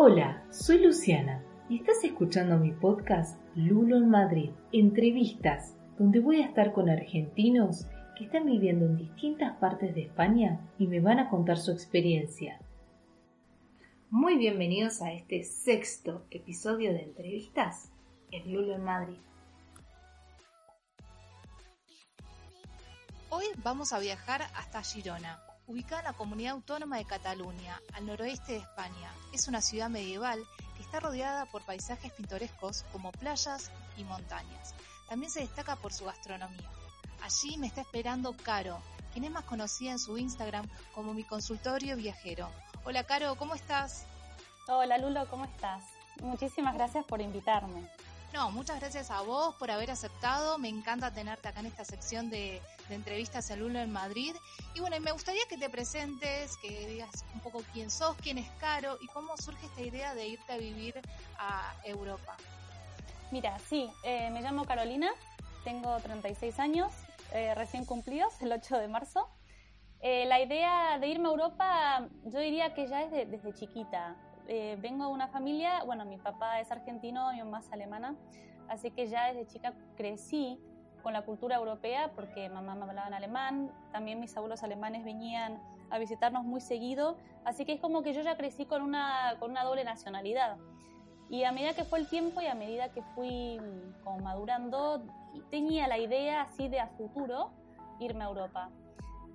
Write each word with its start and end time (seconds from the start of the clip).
Hola, 0.00 0.44
soy 0.52 0.78
Luciana 0.78 1.42
y 1.68 1.78
estás 1.80 2.04
escuchando 2.04 2.56
mi 2.56 2.70
podcast 2.70 3.36
Lulo 3.56 3.96
en 3.96 4.08
Madrid, 4.08 4.50
entrevistas, 4.70 5.74
donde 5.98 6.20
voy 6.20 6.40
a 6.40 6.46
estar 6.46 6.72
con 6.72 6.88
argentinos 6.88 7.84
que 8.16 8.26
están 8.26 8.46
viviendo 8.46 8.86
en 8.86 8.96
distintas 8.96 9.56
partes 9.56 9.96
de 9.96 10.02
España 10.02 10.60
y 10.78 10.86
me 10.86 11.00
van 11.00 11.18
a 11.18 11.28
contar 11.28 11.56
su 11.56 11.72
experiencia. 11.72 12.60
Muy 14.08 14.38
bienvenidos 14.38 15.02
a 15.02 15.10
este 15.12 15.42
sexto 15.42 16.24
episodio 16.30 16.92
de 16.92 17.02
entrevistas 17.02 17.90
en 18.30 18.52
Lulo 18.52 18.76
en 18.76 18.84
Madrid. 18.84 19.18
Hoy 23.30 23.46
vamos 23.64 23.92
a 23.92 23.98
viajar 23.98 24.42
hasta 24.54 24.80
Girona, 24.80 25.40
ubicada 25.68 26.00
en 26.00 26.06
la 26.06 26.12
comunidad 26.14 26.54
autónoma 26.54 26.96
de 26.96 27.04
Cataluña, 27.04 27.80
al 27.92 28.06
noroeste 28.06 28.52
de 28.52 28.58
España. 28.58 29.12
Es 29.32 29.48
una 29.48 29.60
ciudad 29.60 29.90
medieval 29.90 30.42
que 30.74 30.82
está 30.82 30.98
rodeada 30.98 31.44
por 31.46 31.62
paisajes 31.62 32.12
pintorescos 32.12 32.84
como 32.90 33.12
playas 33.12 33.70
y 33.96 34.04
montañas. 34.04 34.74
También 35.08 35.30
se 35.30 35.40
destaca 35.40 35.76
por 35.76 35.92
su 35.92 36.06
gastronomía. 36.06 36.70
Allí 37.22 37.58
me 37.58 37.66
está 37.66 37.82
esperando 37.82 38.34
Caro, 38.42 38.80
quien 39.12 39.24
es 39.24 39.30
más 39.30 39.44
conocida 39.44 39.92
en 39.92 39.98
su 39.98 40.16
Instagram 40.16 40.66
como 40.94 41.12
mi 41.12 41.24
consultorio 41.24 41.96
viajero. 41.96 42.48
Hola 42.84 43.04
Caro, 43.04 43.36
¿cómo 43.36 43.54
estás? 43.54 44.06
Hola 44.68 44.96
Lulo, 44.96 45.28
¿cómo 45.28 45.44
estás? 45.44 45.84
Muchísimas 46.22 46.74
gracias 46.74 47.04
por 47.04 47.20
invitarme. 47.20 47.88
No, 48.32 48.50
muchas 48.50 48.78
gracias 48.78 49.10
a 49.10 49.22
vos 49.22 49.54
por 49.54 49.70
haber 49.70 49.90
aceptado. 49.90 50.58
Me 50.58 50.68
encanta 50.68 51.12
tenerte 51.12 51.48
acá 51.48 51.60
en 51.60 51.66
esta 51.66 51.84
sección 51.84 52.28
de, 52.28 52.60
entrevistas 52.90 53.50
en 53.50 53.60
Lulo 53.60 53.78
en 53.78 53.90
Madrid. 53.90 54.34
Y 54.74 54.80
bueno, 54.80 54.98
me 55.00 55.12
gustaría 55.12 55.42
que 55.48 55.56
te 55.56 55.70
presentes, 55.70 56.56
que 56.58 56.86
digas 56.86 57.24
un 57.34 57.40
poco 57.40 57.62
quién 57.72 57.90
sos, 57.90 58.16
quién 58.22 58.38
es 58.38 58.48
Caro 58.60 58.98
y 59.00 59.06
cómo 59.08 59.36
surge 59.36 59.66
esta 59.66 59.80
idea 59.80 60.14
de 60.14 60.28
irte 60.28 60.52
a 60.52 60.58
vivir 60.58 61.00
a 61.38 61.74
Europa. 61.84 62.36
Mira, 63.30 63.58
sí, 63.58 63.90
eh, 64.04 64.30
me 64.30 64.40
llamo 64.40 64.64
Carolina, 64.64 65.10
tengo 65.64 65.98
36 65.98 66.58
años, 66.60 66.92
eh, 67.32 67.54
recién 67.54 67.84
cumplidos, 67.84 68.40
el 68.40 68.52
8 68.52 68.78
de 68.78 68.88
marzo. 68.88 69.28
Eh, 70.00 70.26
la 70.26 70.40
idea 70.40 70.98
de 70.98 71.08
irme 71.08 71.28
a 71.28 71.32
Europa, 71.32 72.08
yo 72.24 72.38
diría 72.38 72.72
que 72.72 72.86
ya 72.88 73.02
es 73.02 73.10
desde 73.10 73.54
chiquita. 73.54 74.16
Eh, 74.50 74.78
vengo 74.80 75.04
de 75.04 75.12
una 75.12 75.28
familia, 75.28 75.84
bueno, 75.84 76.06
mi 76.06 76.16
papá 76.16 76.58
es 76.58 76.72
argentino, 76.72 77.30
mi 77.32 77.38
mamá 77.38 77.60
es 77.60 77.70
alemana, 77.70 78.16
así 78.68 78.90
que 78.90 79.06
ya 79.06 79.26
desde 79.26 79.46
chica 79.46 79.74
crecí 79.94 80.58
con 81.02 81.12
la 81.12 81.22
cultura 81.22 81.56
europea 81.56 82.12
porque 82.14 82.48
mamá 82.48 82.74
me 82.74 82.84
hablaba 82.84 83.08
en 83.08 83.14
alemán, 83.14 83.70
también 83.92 84.20
mis 84.20 84.34
abuelos 84.38 84.62
alemanes 84.62 85.04
venían 85.04 85.60
a 85.90 85.98
visitarnos 85.98 86.44
muy 86.44 86.62
seguido, 86.62 87.18
así 87.44 87.66
que 87.66 87.74
es 87.74 87.80
como 87.80 88.02
que 88.02 88.14
yo 88.14 88.22
ya 88.22 88.38
crecí 88.38 88.64
con 88.64 88.80
una, 88.80 89.36
con 89.38 89.50
una 89.50 89.64
doble 89.64 89.84
nacionalidad. 89.84 90.56
Y 91.28 91.44
a 91.44 91.52
medida 91.52 91.74
que 91.74 91.84
fue 91.84 91.98
el 91.98 92.08
tiempo 92.08 92.40
y 92.40 92.46
a 92.46 92.54
medida 92.54 92.90
que 92.90 93.02
fui 93.14 93.60
mm, 93.60 94.02
como 94.02 94.18
madurando, 94.20 95.02
tenía 95.50 95.86
la 95.88 95.98
idea 95.98 96.40
así 96.40 96.68
de 96.68 96.80
a 96.80 96.86
futuro 96.86 97.50
irme 98.00 98.24
a 98.24 98.28
Europa. 98.28 98.70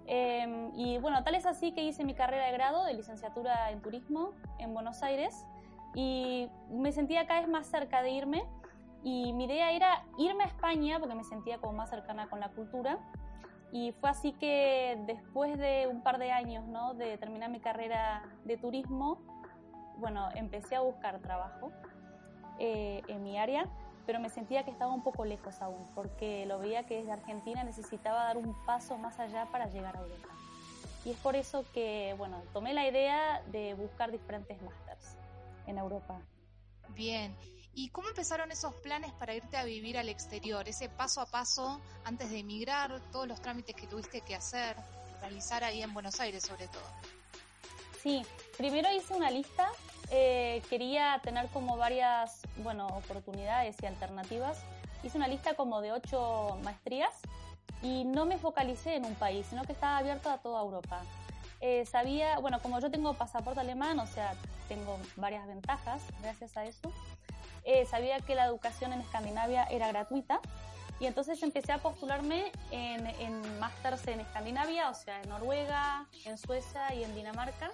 Em, 0.05 0.71
y 0.75 0.97
bueno, 0.97 1.23
tal 1.23 1.35
es 1.35 1.45
así 1.45 1.71
que 1.71 1.83
hice 1.83 2.03
mi 2.03 2.13
carrera 2.13 2.47
de 2.47 2.51
grado 2.51 2.83
de 2.83 2.93
licenciatura 2.93 3.71
en 3.71 3.81
turismo 3.81 4.31
en 4.59 4.73
Buenos 4.73 5.01
Aires 5.01 5.45
y 5.95 6.49
me 6.69 6.91
sentía 6.91 7.25
cada 7.25 7.41
vez 7.41 7.49
más 7.49 7.67
cerca 7.67 8.01
de 8.01 8.11
irme 8.11 8.43
y 9.03 9.31
mi 9.33 9.45
idea 9.45 9.71
era 9.71 10.03
irme 10.17 10.43
a 10.43 10.47
España 10.47 10.99
porque 10.99 11.15
me 11.15 11.23
sentía 11.23 11.57
como 11.59 11.73
más 11.73 11.89
cercana 11.89 12.29
con 12.29 12.39
la 12.39 12.49
cultura 12.49 12.99
y 13.71 13.91
fue 13.93 14.09
así 14.09 14.33
que 14.33 15.01
después 15.07 15.57
de 15.57 15.87
un 15.89 16.01
par 16.01 16.19
de 16.19 16.31
años 16.31 16.65
¿no? 16.67 16.93
de 16.93 17.17
terminar 17.17 17.49
mi 17.49 17.59
carrera 17.59 18.23
de 18.43 18.57
turismo, 18.57 19.19
bueno, 19.97 20.29
empecé 20.35 20.75
a 20.75 20.81
buscar 20.81 21.19
trabajo 21.19 21.71
eh, 22.59 23.01
en 23.07 23.23
mi 23.23 23.39
área 23.39 23.67
pero 24.05 24.19
me 24.19 24.29
sentía 24.29 24.63
que 24.63 24.71
estaba 24.71 24.93
un 24.93 25.03
poco 25.03 25.25
lejos 25.25 25.61
aún, 25.61 25.87
porque 25.95 26.45
lo 26.45 26.59
veía 26.59 26.85
que 26.85 26.97
desde 26.97 27.11
Argentina 27.11 27.63
necesitaba 27.63 28.25
dar 28.25 28.37
un 28.37 28.53
paso 28.65 28.97
más 28.97 29.19
allá 29.19 29.45
para 29.51 29.67
llegar 29.67 29.95
a 29.97 30.01
Europa. 30.01 30.29
Y 31.05 31.11
es 31.11 31.17
por 31.17 31.35
eso 31.35 31.65
que, 31.73 32.15
bueno, 32.17 32.41
tomé 32.53 32.73
la 32.73 32.87
idea 32.87 33.41
de 33.47 33.73
buscar 33.73 34.11
diferentes 34.11 34.61
másters 34.61 35.17
en 35.67 35.77
Europa. 35.77 36.21
Bien. 36.89 37.35
¿Y 37.75 37.89
cómo 37.89 38.09
empezaron 38.09 38.51
esos 38.51 38.73
planes 38.75 39.11
para 39.13 39.33
irte 39.33 39.57
a 39.57 39.63
vivir 39.63 39.97
al 39.97 40.07
exterior? 40.07 40.67
Ese 40.67 40.89
paso 40.89 41.21
a 41.21 41.25
paso 41.25 41.81
antes 42.05 42.29
de 42.29 42.39
emigrar, 42.39 43.01
todos 43.11 43.27
los 43.27 43.41
trámites 43.41 43.75
que 43.75 43.87
tuviste 43.87 44.21
que 44.21 44.35
hacer, 44.35 44.75
realizar 45.19 45.63
ahí 45.63 45.81
en 45.81 45.93
Buenos 45.93 46.19
Aires 46.19 46.43
sobre 46.43 46.67
todo. 46.67 46.83
Sí, 48.01 48.21
primero 48.57 48.91
hice 48.93 49.13
una 49.15 49.31
lista 49.31 49.69
eh, 50.15 50.61
quería 50.69 51.19
tener 51.23 51.47
como 51.47 51.75
varias, 51.75 52.41
bueno, 52.57 52.85
oportunidades 52.85 53.75
y 53.81 53.87
alternativas. 53.87 54.63
Hice 55.01 55.17
una 55.17 55.27
lista 55.27 55.55
como 55.55 55.81
de 55.81 55.91
ocho 55.91 56.59
maestrías 56.63 57.13
y 57.81 58.05
no 58.05 58.27
me 58.27 58.37
focalicé 58.37 58.95
en 58.95 59.05
un 59.05 59.15
país, 59.15 59.47
sino 59.49 59.63
que 59.63 59.71
estaba 59.71 59.97
abierto 59.97 60.29
a 60.29 60.37
toda 60.37 60.61
Europa. 60.61 61.01
Eh, 61.61 61.87
sabía, 61.87 62.37
bueno, 62.37 62.61
como 62.61 62.79
yo 62.79 62.91
tengo 62.91 63.15
pasaporte 63.15 63.59
alemán, 63.59 63.99
o 63.99 64.05
sea, 64.05 64.35
tengo 64.67 64.99
varias 65.15 65.47
ventajas 65.47 66.03
gracias 66.21 66.55
a 66.57 66.65
eso. 66.65 66.91
Eh, 67.63 67.87
sabía 67.87 68.19
que 68.19 68.35
la 68.35 68.45
educación 68.45 68.93
en 68.93 69.01
Escandinavia 69.01 69.63
era 69.63 69.87
gratuita 69.87 70.41
y 70.99 71.07
entonces 71.07 71.41
empecé 71.41 71.71
a 71.71 71.79
postularme 71.79 72.51
en, 72.69 73.07
en 73.07 73.59
másters 73.59 74.07
en 74.07 74.19
Escandinavia, 74.19 74.91
o 74.91 74.93
sea, 74.93 75.19
en 75.23 75.29
Noruega, 75.29 76.05
en 76.25 76.37
Suecia 76.37 76.93
y 76.93 77.03
en 77.03 77.15
Dinamarca. 77.15 77.71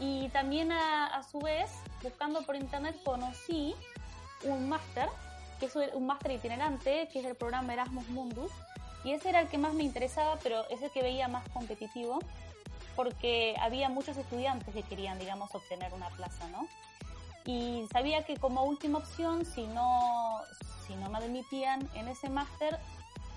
Y 0.00 0.30
también 0.30 0.72
a, 0.72 1.22
su 1.30 1.38
vez, 1.38 1.70
buscando 2.02 2.42
por 2.42 2.56
internet, 2.56 2.96
conocí 3.04 3.74
un 4.44 4.68
máster, 4.68 5.08
que 5.58 5.66
es 5.66 5.76
un 5.76 6.06
máster 6.06 6.32
itinerante, 6.32 7.08
que 7.12 7.20
es 7.20 7.26
el 7.26 7.36
programa 7.36 7.74
Erasmus 7.74 8.08
Mundus. 8.08 8.50
Y 9.04 9.12
ese 9.12 9.28
era 9.28 9.40
el 9.40 9.48
que 9.48 9.58
más 9.58 9.74
me 9.74 9.82
interesaba, 9.82 10.38
pero 10.42 10.68
es 10.70 10.80
el 10.80 10.90
que 10.90 11.02
veía 11.02 11.28
más 11.28 11.46
competitivo, 11.50 12.18
porque 12.96 13.54
había 13.60 13.90
muchos 13.90 14.16
estudiantes 14.16 14.74
que 14.74 14.82
querían, 14.82 15.18
digamos, 15.18 15.54
obtener 15.54 15.92
una 15.92 16.08
plaza, 16.08 16.48
¿no? 16.48 16.66
Y 17.44 17.86
sabía 17.92 18.24
que 18.24 18.36
como 18.36 18.64
última 18.64 18.98
opción, 18.98 19.44
si 19.44 19.66
no, 19.66 20.40
si 20.86 20.94
no 20.94 21.10
me 21.10 21.18
admitían 21.18 21.88
en 21.94 22.08
ese 22.08 22.28
máster, 22.28 22.78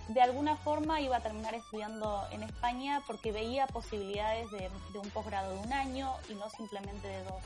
de 0.07 0.21
alguna 0.21 0.57
forma 0.57 0.99
iba 1.01 1.17
a 1.17 1.21
terminar 1.21 1.53
estudiando 1.53 2.27
en 2.31 2.43
España 2.43 3.01
porque 3.07 3.31
veía 3.31 3.67
posibilidades 3.67 4.51
de, 4.51 4.69
un 4.99 5.09
posgrado 5.11 5.53
de 5.53 5.59
un 5.59 5.73
año 5.73 6.13
y 6.29 6.35
no 6.35 6.49
simplemente 6.49 7.07
de 7.07 7.23
dos. 7.23 7.43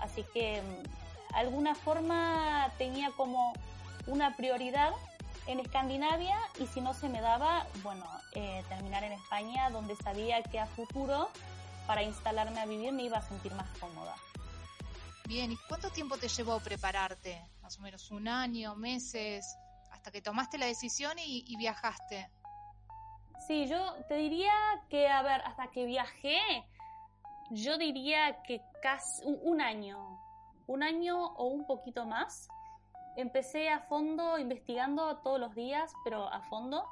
Así 0.00 0.24
que 0.34 0.56
de 0.56 0.62
mm, 0.62 1.34
alguna 1.34 1.74
forma 1.74 2.72
tenía 2.78 3.10
como 3.12 3.52
una 4.06 4.36
prioridad 4.36 4.92
en 5.46 5.60
Escandinavia 5.60 6.38
y 6.58 6.66
si 6.66 6.80
no 6.80 6.94
se 6.94 7.08
me 7.08 7.20
daba, 7.20 7.66
bueno, 7.82 8.04
eh, 8.32 8.64
terminar 8.68 9.04
en 9.04 9.12
España 9.12 9.70
donde 9.70 9.94
sabía 9.96 10.42
que 10.42 10.58
a 10.58 10.66
futuro 10.66 11.28
para 11.86 12.02
instalarme 12.02 12.60
a 12.60 12.66
vivir 12.66 12.92
me 12.92 13.04
iba 13.04 13.18
a 13.18 13.22
sentir 13.22 13.54
más 13.54 13.68
cómoda. 13.78 14.16
Bien, 15.26 15.52
¿y 15.52 15.56
cuánto 15.68 15.90
tiempo 15.90 16.18
te 16.18 16.28
llevó 16.28 16.58
prepararte? 16.60 17.40
Más 17.62 17.78
o 17.78 17.82
menos 17.82 18.10
un 18.10 18.28
año, 18.28 18.74
meses 18.74 19.56
hasta 20.04 20.12
que 20.12 20.20
tomaste 20.20 20.58
la 20.58 20.66
decisión 20.66 21.18
y, 21.18 21.56
viajaste. 21.56 22.28
Sí, 23.46 23.66
yo 23.66 23.94
te 24.06 24.16
diría 24.16 24.52
que, 24.90 25.08
a 25.08 25.22
ver, 25.22 25.40
hasta 25.46 25.68
que 25.68 25.86
viajé, 25.86 26.38
yo 27.50 27.78
diría 27.78 28.42
que 28.42 28.60
casi 28.82 29.22
un 29.24 29.62
año, 29.62 30.20
un 30.66 30.82
año 30.82 31.28
o 31.36 31.46
un 31.46 31.66
poquito 31.66 32.04
más. 32.04 32.48
Empecé 33.16 33.70
a 33.70 33.80
fondo 33.80 34.38
investigando 34.38 35.16
todos 35.22 35.40
los 35.40 35.54
días, 35.54 35.90
pero 36.04 36.30
a 36.30 36.42
fondo, 36.42 36.84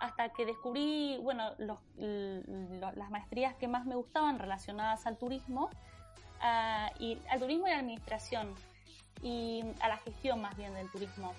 hasta 0.00 0.30
que 0.30 0.46
descubrí, 0.46 1.18
bueno, 1.18 1.54
las 1.58 3.10
maestrías 3.10 3.54
que 3.56 3.68
más 3.68 3.84
me 3.84 3.94
gustaban 3.94 4.38
relacionadas 4.38 5.06
al 5.06 5.18
turismo, 5.18 5.68
ah, 6.40 6.90
y 6.98 7.18
al 7.28 7.40
turismo 7.40 7.66
y 7.66 7.72
la 7.72 7.80
administración, 7.80 8.54
y 9.22 9.62
a 9.80 9.88
la 9.88 9.98
gestión 9.98 10.40
más 10.40 10.56
bien 10.56 10.72
del 10.72 10.90
turismo. 10.90 11.34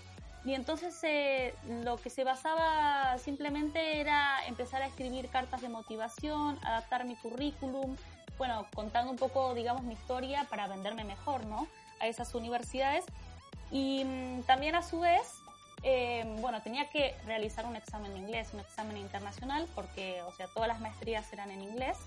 Y 0.45 0.53
entonces 0.53 0.97
eh, 1.03 1.55
lo 1.83 1.97
que 1.97 2.11
se 2.11 2.23
basaba 2.23 3.17
simplemente 3.17 3.99
era 3.99 4.45
empezar 4.45 4.83
a 4.83 4.85
escribir 4.85 5.27
cartas 5.29 5.61
de 5.61 5.69
motivación, 5.69 6.59
adaptar 6.63 7.03
mi 7.05 7.15
currículum, 7.15 7.97
bueno, 8.37 8.67
contando 8.75 9.11
un 9.11 9.17
poco, 9.17 9.55
digamos, 9.55 9.83
mi 9.83 9.95
historia 9.95 10.45
para 10.47 10.67
venderme 10.67 11.03
mejor, 11.03 11.45
¿no? 11.47 11.67
A 11.99 12.07
esas 12.07 12.35
universidades. 12.35 13.05
Y 13.71 14.03
mm, 14.05 14.43
también 14.43 14.75
a 14.75 14.83
su 14.83 14.99
vez, 14.99 15.39
eh, 15.81 16.23
bueno, 16.41 16.61
tenía 16.61 16.89
que 16.89 17.15
realizar 17.25 17.65
un 17.65 17.75
examen 17.75 18.13
de 18.13 18.19
inglés, 18.19 18.49
un 18.53 18.59
examen 18.59 18.97
internacional, 18.97 19.67
porque, 19.73 20.21
o 20.23 20.31
sea, 20.33 20.45
todas 20.47 20.67
las 20.67 20.79
maestrías 20.79 21.31
eran 21.33 21.49
en 21.49 21.63
inglés, 21.63 21.97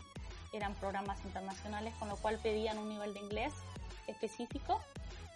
eran 0.53 0.75
programas 0.75 1.19
internacionales, 1.25 1.93
con 1.99 2.09
lo 2.09 2.17
cual 2.17 2.39
pedían 2.41 2.79
un 2.79 2.89
nivel 2.89 3.15
de 3.15 3.21
inglés 3.21 3.53
específico 4.07 4.81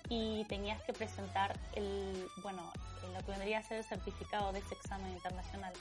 y 0.08 0.44
tenías 0.44 0.82
que 0.82 0.92
presentar 0.92 1.58
el, 1.74 2.28
bueno, 2.42 2.62
lo 3.12 3.24
que 3.24 3.32
vendría 3.32 3.58
a 3.58 3.62
ser 3.62 3.78
el 3.78 3.84
certificado 3.84 4.52
de 4.52 4.60
ese 4.60 4.74
examen 4.74 5.12
internacional. 5.12 5.72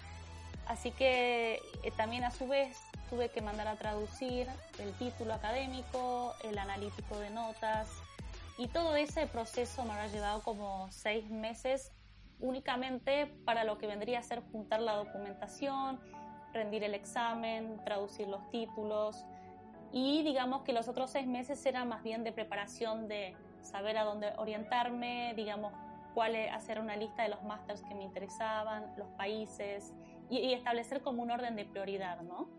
Así 0.67 0.91
que 0.91 1.59
eh, 1.83 1.91
también 1.97 2.23
a 2.23 2.31
su 2.31 2.47
vez 2.47 2.77
tuve 3.09 3.29
que 3.29 3.41
mandar 3.41 3.67
a 3.67 3.75
traducir 3.75 4.47
el 4.79 4.93
título 4.93 5.33
académico, 5.33 6.33
el 6.43 6.57
analítico 6.57 7.19
de 7.19 7.29
notas, 7.29 7.89
Y 8.57 8.67
todo 8.67 8.95
ese 8.95 9.25
proceso 9.27 9.83
me 9.85 9.93
ha 9.93 10.07
llevado 10.07 10.43
como 10.43 10.87
seis 10.91 11.29
meses 11.29 11.91
únicamente 12.39 13.27
para 13.45 13.63
lo 13.63 13.77
que 13.77 13.87
vendría 13.87 14.19
a 14.19 14.23
ser 14.23 14.43
juntar 14.51 14.81
la 14.81 14.95
documentación, 14.95 15.99
rendir 16.53 16.83
el 16.83 16.93
examen, 16.93 17.79
traducir 17.83 18.27
los 18.27 18.49
títulos 18.51 19.25
y 19.91 20.23
digamos 20.23 20.61
que 20.63 20.73
los 20.73 20.87
otros 20.87 21.11
seis 21.11 21.27
meses 21.27 21.65
eran 21.65 21.87
más 21.87 22.03
bien 22.03 22.23
de 22.23 22.31
preparación 22.31 23.07
de 23.07 23.35
saber 23.61 23.97
a 23.97 24.03
dónde 24.03 24.33
orientarme, 24.37 25.33
digamos 25.35 25.73
cuál 26.13 26.35
hacer 26.49 26.79
una 26.79 26.95
lista 26.95 27.23
de 27.23 27.29
los 27.29 27.43
másters 27.43 27.81
que 27.83 27.95
me 27.95 28.03
interesaban, 28.03 28.93
los 28.97 29.07
países 29.11 29.93
y, 30.29 30.53
establecer 30.53 31.01
como 31.01 31.23
un 31.23 31.31
orden 31.31 31.55
de 31.55 31.65
prioridad, 31.65 32.21
¿no? 32.21 32.49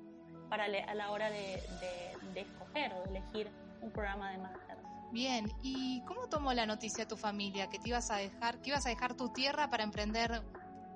Para 0.49 0.65
a 0.65 0.95
la 0.95 1.11
hora 1.11 1.31
de, 1.31 1.63
de, 1.81 2.33
de 2.35 2.41
escoger 2.41 2.93
o 2.95 3.03
de 3.03 3.19
elegir 3.19 3.51
un 3.81 3.91
programa 3.91 4.31
de 4.31 4.39
máster. 4.39 4.77
Bien, 5.11 5.53
¿y 5.63 6.03
cómo 6.07 6.27
tomó 6.29 6.55
la 6.55 6.65
noticia 6.65 7.07
tu 7.07 7.17
familia 7.17 7.69
que 7.69 7.79
te 7.79 7.91
ibas 7.91 8.11
a 8.11 8.17
dejar, 8.17 8.61
que 8.63 8.71
ibas 8.71 8.87
a 8.87 8.89
dejar 8.89 9.15
tu 9.15 9.29
tierra 9.31 9.69
para 9.69 9.85
emprender 9.85 10.43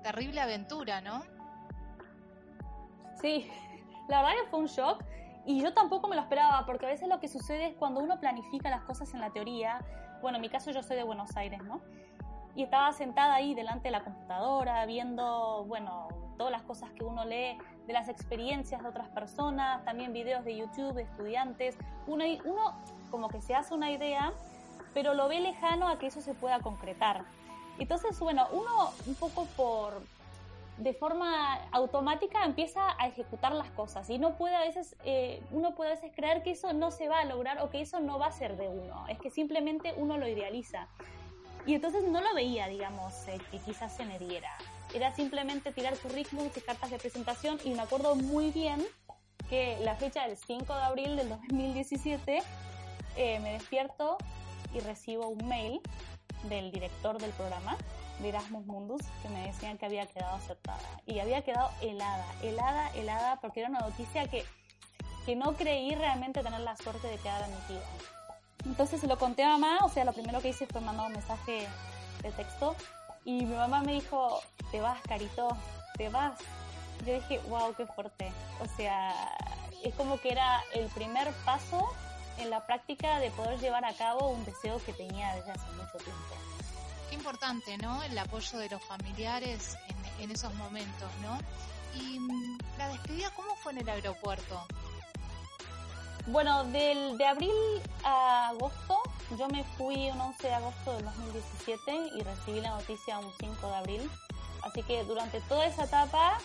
terrible 0.01 0.41
aventura, 0.41 1.01
no? 1.01 1.23
Sí, 3.21 3.47
la 4.09 4.21
verdad 4.21 4.43
que 4.43 4.49
fue 4.49 4.59
un 4.59 4.67
shock 4.67 5.03
y 5.47 5.61
yo 5.61 5.73
tampoco 5.73 6.09
me 6.09 6.15
lo 6.15 6.21
esperaba 6.21 6.65
porque 6.65 6.85
a 6.85 6.89
veces 6.89 7.07
lo 7.07 7.21
que 7.21 7.29
sucede 7.29 7.67
es 7.67 7.75
cuando 7.75 8.01
uno 8.01 8.19
planifica 8.19 8.69
las 8.69 8.83
cosas 8.83 9.13
en 9.13 9.21
la 9.21 9.31
teoría, 9.31 9.79
bueno, 10.21 10.35
en 10.35 10.41
mi 10.41 10.49
caso 10.49 10.71
yo 10.71 10.83
soy 10.83 10.97
de 10.97 11.03
Buenos 11.03 11.37
Aires, 11.37 11.63
¿no? 11.63 11.79
Y 12.53 12.63
estaba 12.63 12.91
sentada 12.91 13.35
ahí 13.35 13.55
delante 13.55 13.87
de 13.87 13.91
la 13.91 14.03
computadora 14.03 14.85
viendo, 14.85 15.63
bueno, 15.65 16.09
todas 16.37 16.51
las 16.51 16.63
cosas 16.63 16.91
que 16.91 17.05
uno 17.05 17.23
lee 17.23 17.57
de 17.85 17.93
las 17.93 18.09
experiencias 18.09 18.81
de 18.81 18.89
otras 18.89 19.07
personas, 19.09 19.85
también 19.85 20.11
videos 20.11 20.43
de 20.43 20.57
YouTube 20.57 20.93
de 20.93 21.03
estudiantes. 21.03 21.77
Uno, 22.07 22.25
como 23.09 23.29
que 23.29 23.41
se 23.41 23.55
hace 23.55 23.73
una 23.73 23.89
idea, 23.89 24.33
pero 24.93 25.13
lo 25.13 25.29
ve 25.29 25.39
lejano 25.39 25.87
a 25.87 25.97
que 25.97 26.07
eso 26.07 26.19
se 26.19 26.33
pueda 26.33 26.59
concretar. 26.59 27.23
Entonces, 27.79 28.19
bueno, 28.19 28.47
uno 28.51 28.91
un 29.05 29.15
poco 29.15 29.45
por 29.55 30.01
de 30.77 30.93
forma 30.93 31.55
automática 31.71 32.43
empieza 32.45 32.95
a 32.99 33.07
ejecutar 33.07 33.51
las 33.53 33.69
cosas 33.71 34.09
y 34.09 34.19
no 34.19 34.37
puede 34.37 34.55
a 34.55 34.61
veces 34.61 34.95
eh, 35.03 35.41
uno 35.51 35.73
puede 35.75 35.91
a 35.91 35.95
veces 35.95 36.11
creer 36.15 36.43
que 36.43 36.51
eso 36.51 36.73
no 36.73 36.91
se 36.91 37.09
va 37.09 37.19
a 37.19 37.25
lograr 37.25 37.61
o 37.61 37.69
que 37.69 37.81
eso 37.81 37.99
no 37.99 38.19
va 38.19 38.27
a 38.27 38.31
ser 38.31 38.57
de 38.57 38.67
uno. 38.67 39.05
Es 39.07 39.19
que 39.19 39.31
simplemente 39.31 39.93
uno 39.97 40.17
lo 40.17 40.27
idealiza. 40.27 40.87
Y 41.65 41.73
entonces 41.73 42.03
no 42.03 42.21
lo 42.21 42.33
veía 42.33 42.67
digamos 42.67 43.27
eh, 43.27 43.39
que 43.51 43.59
quizás 43.59 43.95
se 43.95 44.05
me 44.05 44.19
diera. 44.19 44.51
Era 44.93 45.13
simplemente 45.13 45.71
tirar 45.71 45.97
currículums 45.97 46.55
y 46.55 46.61
cartas 46.61 46.91
de 46.91 46.97
presentación 46.97 47.59
y 47.63 47.71
me 47.71 47.81
acuerdo 47.81 48.15
muy 48.15 48.51
bien 48.51 48.85
que 49.49 49.77
la 49.81 49.95
fecha 49.95 50.27
del 50.27 50.37
5 50.37 50.73
de 50.73 50.81
abril 50.81 51.15
del 51.15 51.29
2017 51.29 52.43
eh, 53.15 53.39
me 53.39 53.53
despierto 53.53 54.17
y 54.73 54.79
recibo 54.79 55.27
un 55.27 55.47
mail 55.47 55.81
del 56.43 56.71
director 56.71 57.17
del 57.17 57.31
programa 57.31 57.77
de 58.19 58.29
Erasmus 58.29 58.65
Mundus 58.65 59.01
que 59.21 59.29
me 59.29 59.47
decían 59.47 59.77
que 59.77 59.85
había 59.85 60.05
quedado 60.07 60.35
aceptada. 60.35 60.79
Y 61.05 61.19
había 61.19 61.43
quedado 61.43 61.71
helada, 61.81 62.25
helada, 62.41 62.89
helada, 62.95 63.39
porque 63.41 63.61
era 63.61 63.69
una 63.69 63.79
noticia 63.79 64.27
que, 64.27 64.43
que 65.25 65.35
no 65.35 65.53
creí 65.53 65.93
realmente 65.95 66.43
tener 66.43 66.61
la 66.61 66.75
suerte 66.77 67.07
de 67.07 67.17
quedar 67.17 67.43
admitida. 67.43 67.85
Entonces 68.65 68.99
se 68.99 69.07
lo 69.07 69.17
conté 69.17 69.43
a 69.43 69.49
mamá, 69.49 69.79
o 69.83 69.89
sea, 69.89 70.03
lo 70.03 70.13
primero 70.13 70.41
que 70.41 70.49
hice 70.49 70.65
fue 70.65 70.81
mandar 70.81 71.07
un 71.07 71.13
mensaje 71.13 71.67
de 72.21 72.31
texto 72.31 72.75
y 73.23 73.45
mi 73.45 73.55
mamá 73.55 73.81
me 73.81 73.93
dijo, 73.93 74.41
te 74.71 74.81
vas, 74.81 74.99
Carito, 75.07 75.49
te 75.97 76.09
vas. 76.09 76.39
Yo 77.05 77.13
dije, 77.13 77.39
wow, 77.49 77.73
qué 77.75 77.85
fuerte. 77.85 78.31
O 78.59 78.65
sea, 78.75 79.35
es 79.83 79.93
como 79.95 80.19
que 80.19 80.31
era 80.31 80.63
el 80.73 80.87
primer 80.87 81.31
paso 81.45 81.87
en 82.39 82.49
la 82.49 82.65
práctica 82.65 83.19
de 83.19 83.29
poder 83.31 83.59
llevar 83.59 83.85
a 83.85 83.93
cabo 83.93 84.29
un 84.29 84.43
deseo 84.45 84.83
que 84.85 84.93
tenía 84.93 85.35
desde 85.35 85.51
hace 85.51 85.69
mucho 85.71 85.97
tiempo. 85.97 86.35
Qué 87.09 87.15
importante, 87.15 87.77
¿no? 87.77 88.03
El 88.03 88.17
apoyo 88.17 88.57
de 88.57 88.69
los 88.69 88.83
familiares 88.83 89.77
en, 90.19 90.31
esos 90.31 90.53
momentos, 90.55 91.09
¿no? 91.21 91.37
Y 92.01 92.19
mm, 92.19 92.57
la 92.77 92.89
despedida, 92.89 93.29
¿cómo 93.35 93.55
fue 93.55 93.71
en 93.73 93.79
el 93.79 93.89
aeropuerto? 93.89 94.65
Bueno, 96.27 96.65
del, 96.65 97.17
de 97.17 97.25
abril 97.25 97.51
a 98.03 98.49
agosto, 98.49 99.01
yo 99.37 99.47
me 99.47 99.63
fui 99.77 100.09
un 100.09 100.19
11 100.19 100.47
de 100.47 100.53
agosto 100.53 100.93
del 100.95 101.05
2017 101.05 102.11
y 102.15 102.21
recibí 102.21 102.59
la 102.59 102.71
noticia 102.71 103.19
un 103.19 103.31
5 103.39 103.67
de 103.67 103.75
abril. 103.75 104.11
Así 104.63 104.83
que 104.83 105.03
durante 105.05 105.39
toda 105.41 105.65
esa 105.65 105.85
etapa 105.85 106.37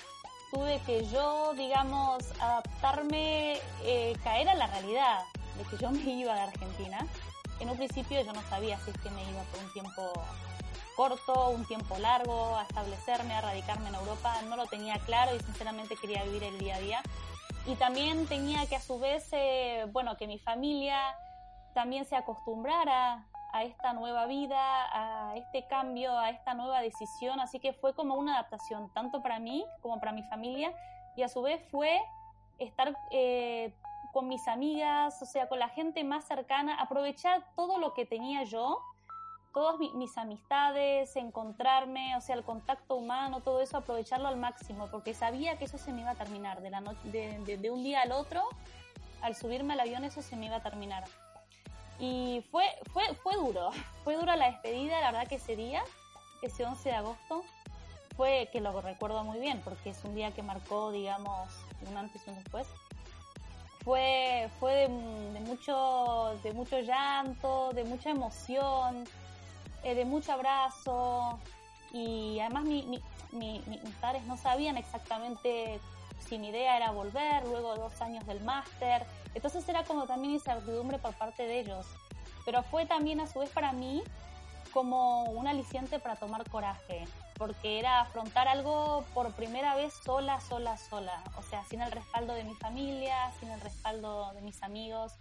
tuve 0.52 0.80
que 0.86 1.04
yo, 1.06 1.54
digamos, 1.54 2.22
adaptarme, 2.38 3.58
eh, 3.82 4.16
caer 4.22 4.48
a 4.50 4.54
la 4.54 4.66
realidad 4.68 5.24
de 5.56 5.64
que 5.64 5.76
yo 5.82 5.90
me 5.90 6.02
iba 6.02 6.34
de 6.34 6.40
Argentina. 6.42 7.06
En 7.58 7.70
un 7.70 7.76
principio 7.76 8.20
yo 8.22 8.32
no 8.32 8.42
sabía 8.48 8.78
si 8.84 8.90
es 8.90 8.98
que 8.98 9.10
me 9.10 9.22
iba 9.30 9.42
por 9.44 9.60
un 9.60 9.72
tiempo 9.72 10.12
corto, 10.96 11.50
un 11.50 11.64
tiempo 11.64 11.98
largo, 11.98 12.56
a 12.56 12.62
establecerme, 12.62 13.34
a 13.34 13.40
radicarme 13.40 13.88
en 13.88 13.94
Europa, 13.94 14.34
no 14.48 14.56
lo 14.56 14.66
tenía 14.66 14.98
claro 15.00 15.34
y 15.34 15.40
sinceramente 15.40 15.96
quería 15.96 16.22
vivir 16.24 16.44
el 16.44 16.58
día 16.58 16.76
a 16.76 16.80
día. 16.80 17.02
Y 17.66 17.76
también 17.76 18.26
tenía 18.26 18.66
que 18.66 18.76
a 18.76 18.80
su 18.80 18.98
vez, 18.98 19.28
eh, 19.32 19.86
bueno, 19.92 20.16
que 20.16 20.26
mi 20.26 20.38
familia 20.38 20.98
también 21.74 22.04
se 22.04 22.16
acostumbrara 22.16 23.26
a 23.52 23.64
esta 23.64 23.92
nueva 23.92 24.26
vida, 24.26 24.58
a 24.58 25.36
este 25.36 25.66
cambio, 25.66 26.18
a 26.18 26.30
esta 26.30 26.54
nueva 26.54 26.80
decisión, 26.80 27.38
así 27.40 27.60
que 27.60 27.72
fue 27.72 27.94
como 27.94 28.14
una 28.16 28.34
adaptación, 28.34 28.90
tanto 28.94 29.22
para 29.22 29.38
mí 29.38 29.64
como 29.80 30.00
para 30.00 30.12
mi 30.12 30.22
familia, 30.24 30.74
y 31.16 31.22
a 31.22 31.28
su 31.28 31.42
vez 31.42 31.62
fue 31.70 32.00
estar 32.58 32.96
eh, 33.10 33.74
con 34.12 34.28
mis 34.28 34.48
amigas, 34.48 35.20
o 35.22 35.26
sea, 35.26 35.48
con 35.48 35.58
la 35.58 35.68
gente 35.68 36.02
más 36.02 36.24
cercana, 36.24 36.80
aprovechar 36.80 37.44
todo 37.54 37.78
lo 37.78 37.92
que 37.94 38.06
tenía 38.06 38.44
yo 38.44 38.80
todas 39.52 39.78
mis 39.78 40.16
amistades, 40.16 41.14
encontrarme, 41.16 42.16
o 42.16 42.20
sea, 42.20 42.36
el 42.36 42.42
contacto 42.42 42.94
humano, 42.94 43.40
todo 43.40 43.60
eso, 43.60 43.76
aprovecharlo 43.76 44.28
al 44.28 44.36
máximo, 44.36 44.88
porque 44.90 45.14
sabía 45.14 45.58
que 45.58 45.66
eso 45.66 45.78
se 45.78 45.92
me 45.92 46.02
iba 46.02 46.10
a 46.10 46.14
terminar, 46.14 46.62
de, 46.62 46.70
la 46.70 46.80
de, 47.04 47.58
de, 47.58 47.70
un 47.70 47.82
día 47.82 48.02
al 48.02 48.12
otro, 48.12 48.42
al 49.20 49.36
subirme 49.36 49.74
al 49.74 49.80
avión 49.80 50.04
eso 50.04 50.22
se 50.22 50.36
me 50.36 50.46
iba 50.46 50.56
a 50.56 50.62
terminar. 50.62 51.04
Y 51.98 52.44
fue, 52.50 52.64
fue, 52.92 53.14
fue 53.22 53.36
duro, 53.36 53.70
fue 54.04 54.16
dura 54.16 54.36
la 54.36 54.46
despedida, 54.50 55.00
la 55.00 55.12
verdad 55.12 55.28
que 55.28 55.36
ese 55.36 55.54
día, 55.54 55.82
ese 56.40 56.64
11 56.64 56.88
de 56.88 56.94
agosto, 56.94 57.44
fue 58.16 58.48
que 58.52 58.60
lo 58.60 58.78
recuerdo 58.80 59.22
muy 59.24 59.38
bien, 59.38 59.60
porque 59.62 59.90
es 59.90 60.04
un 60.04 60.14
día 60.14 60.32
que 60.32 60.42
marcó, 60.42 60.92
digamos, 60.92 61.48
un 61.88 61.96
antes 61.96 62.26
y 62.26 62.30
un 62.30 62.36
después. 62.36 62.66
Fue, 63.84 64.48
fue 64.60 64.72
de, 64.74 64.88
de 65.32 65.40
mucho, 65.40 66.38
de 66.42 66.52
mucho 66.52 66.78
llanto, 66.80 67.72
de 67.72 67.84
mucha 67.84 68.10
emoción, 68.10 69.04
eh, 69.82 69.94
de 69.94 70.04
mucho 70.04 70.32
abrazo 70.32 71.38
y 71.92 72.38
además 72.40 72.64
mi, 72.64 73.00
mi, 73.32 73.62
mis 73.66 73.94
padres 74.00 74.24
no 74.24 74.36
sabían 74.36 74.76
exactamente 74.76 75.80
si 76.20 76.38
mi 76.38 76.48
idea 76.48 76.76
era 76.76 76.90
volver 76.90 77.46
luego 77.46 77.74
dos 77.76 78.00
años 78.00 78.24
del 78.26 78.40
máster, 78.42 79.04
entonces 79.34 79.68
era 79.68 79.84
como 79.84 80.06
también 80.06 80.34
incertidumbre 80.34 80.98
por 80.98 81.14
parte 81.14 81.46
de 81.46 81.60
ellos, 81.60 81.86
pero 82.44 82.62
fue 82.62 82.86
también 82.86 83.20
a 83.20 83.26
su 83.26 83.40
vez 83.40 83.50
para 83.50 83.72
mí 83.72 84.02
como 84.72 85.24
un 85.24 85.46
aliciente 85.46 85.98
para 85.98 86.16
tomar 86.16 86.48
coraje, 86.48 87.04
porque 87.36 87.78
era 87.78 88.00
afrontar 88.00 88.48
algo 88.48 89.04
por 89.14 89.32
primera 89.32 89.74
vez 89.74 89.92
sola, 90.04 90.40
sola, 90.40 90.76
sola, 90.78 91.22
o 91.36 91.42
sea, 91.42 91.64
sin 91.64 91.82
el 91.82 91.90
respaldo 91.90 92.32
de 92.34 92.44
mi 92.44 92.54
familia, 92.54 93.30
sin 93.38 93.50
el 93.50 93.60
respaldo 93.60 94.32
de 94.32 94.40
mis 94.40 94.62
amigos, 94.62 95.12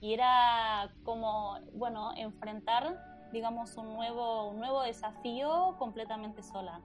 y 0.00 0.14
era 0.14 0.90
como, 1.04 1.58
bueno, 1.74 2.12
enfrentar 2.16 3.11
digamos, 3.32 3.76
un 3.76 3.94
nuevo, 3.94 4.50
un 4.50 4.58
nuevo 4.58 4.82
desafío 4.82 5.74
completamente 5.78 6.42
sola. 6.42 6.80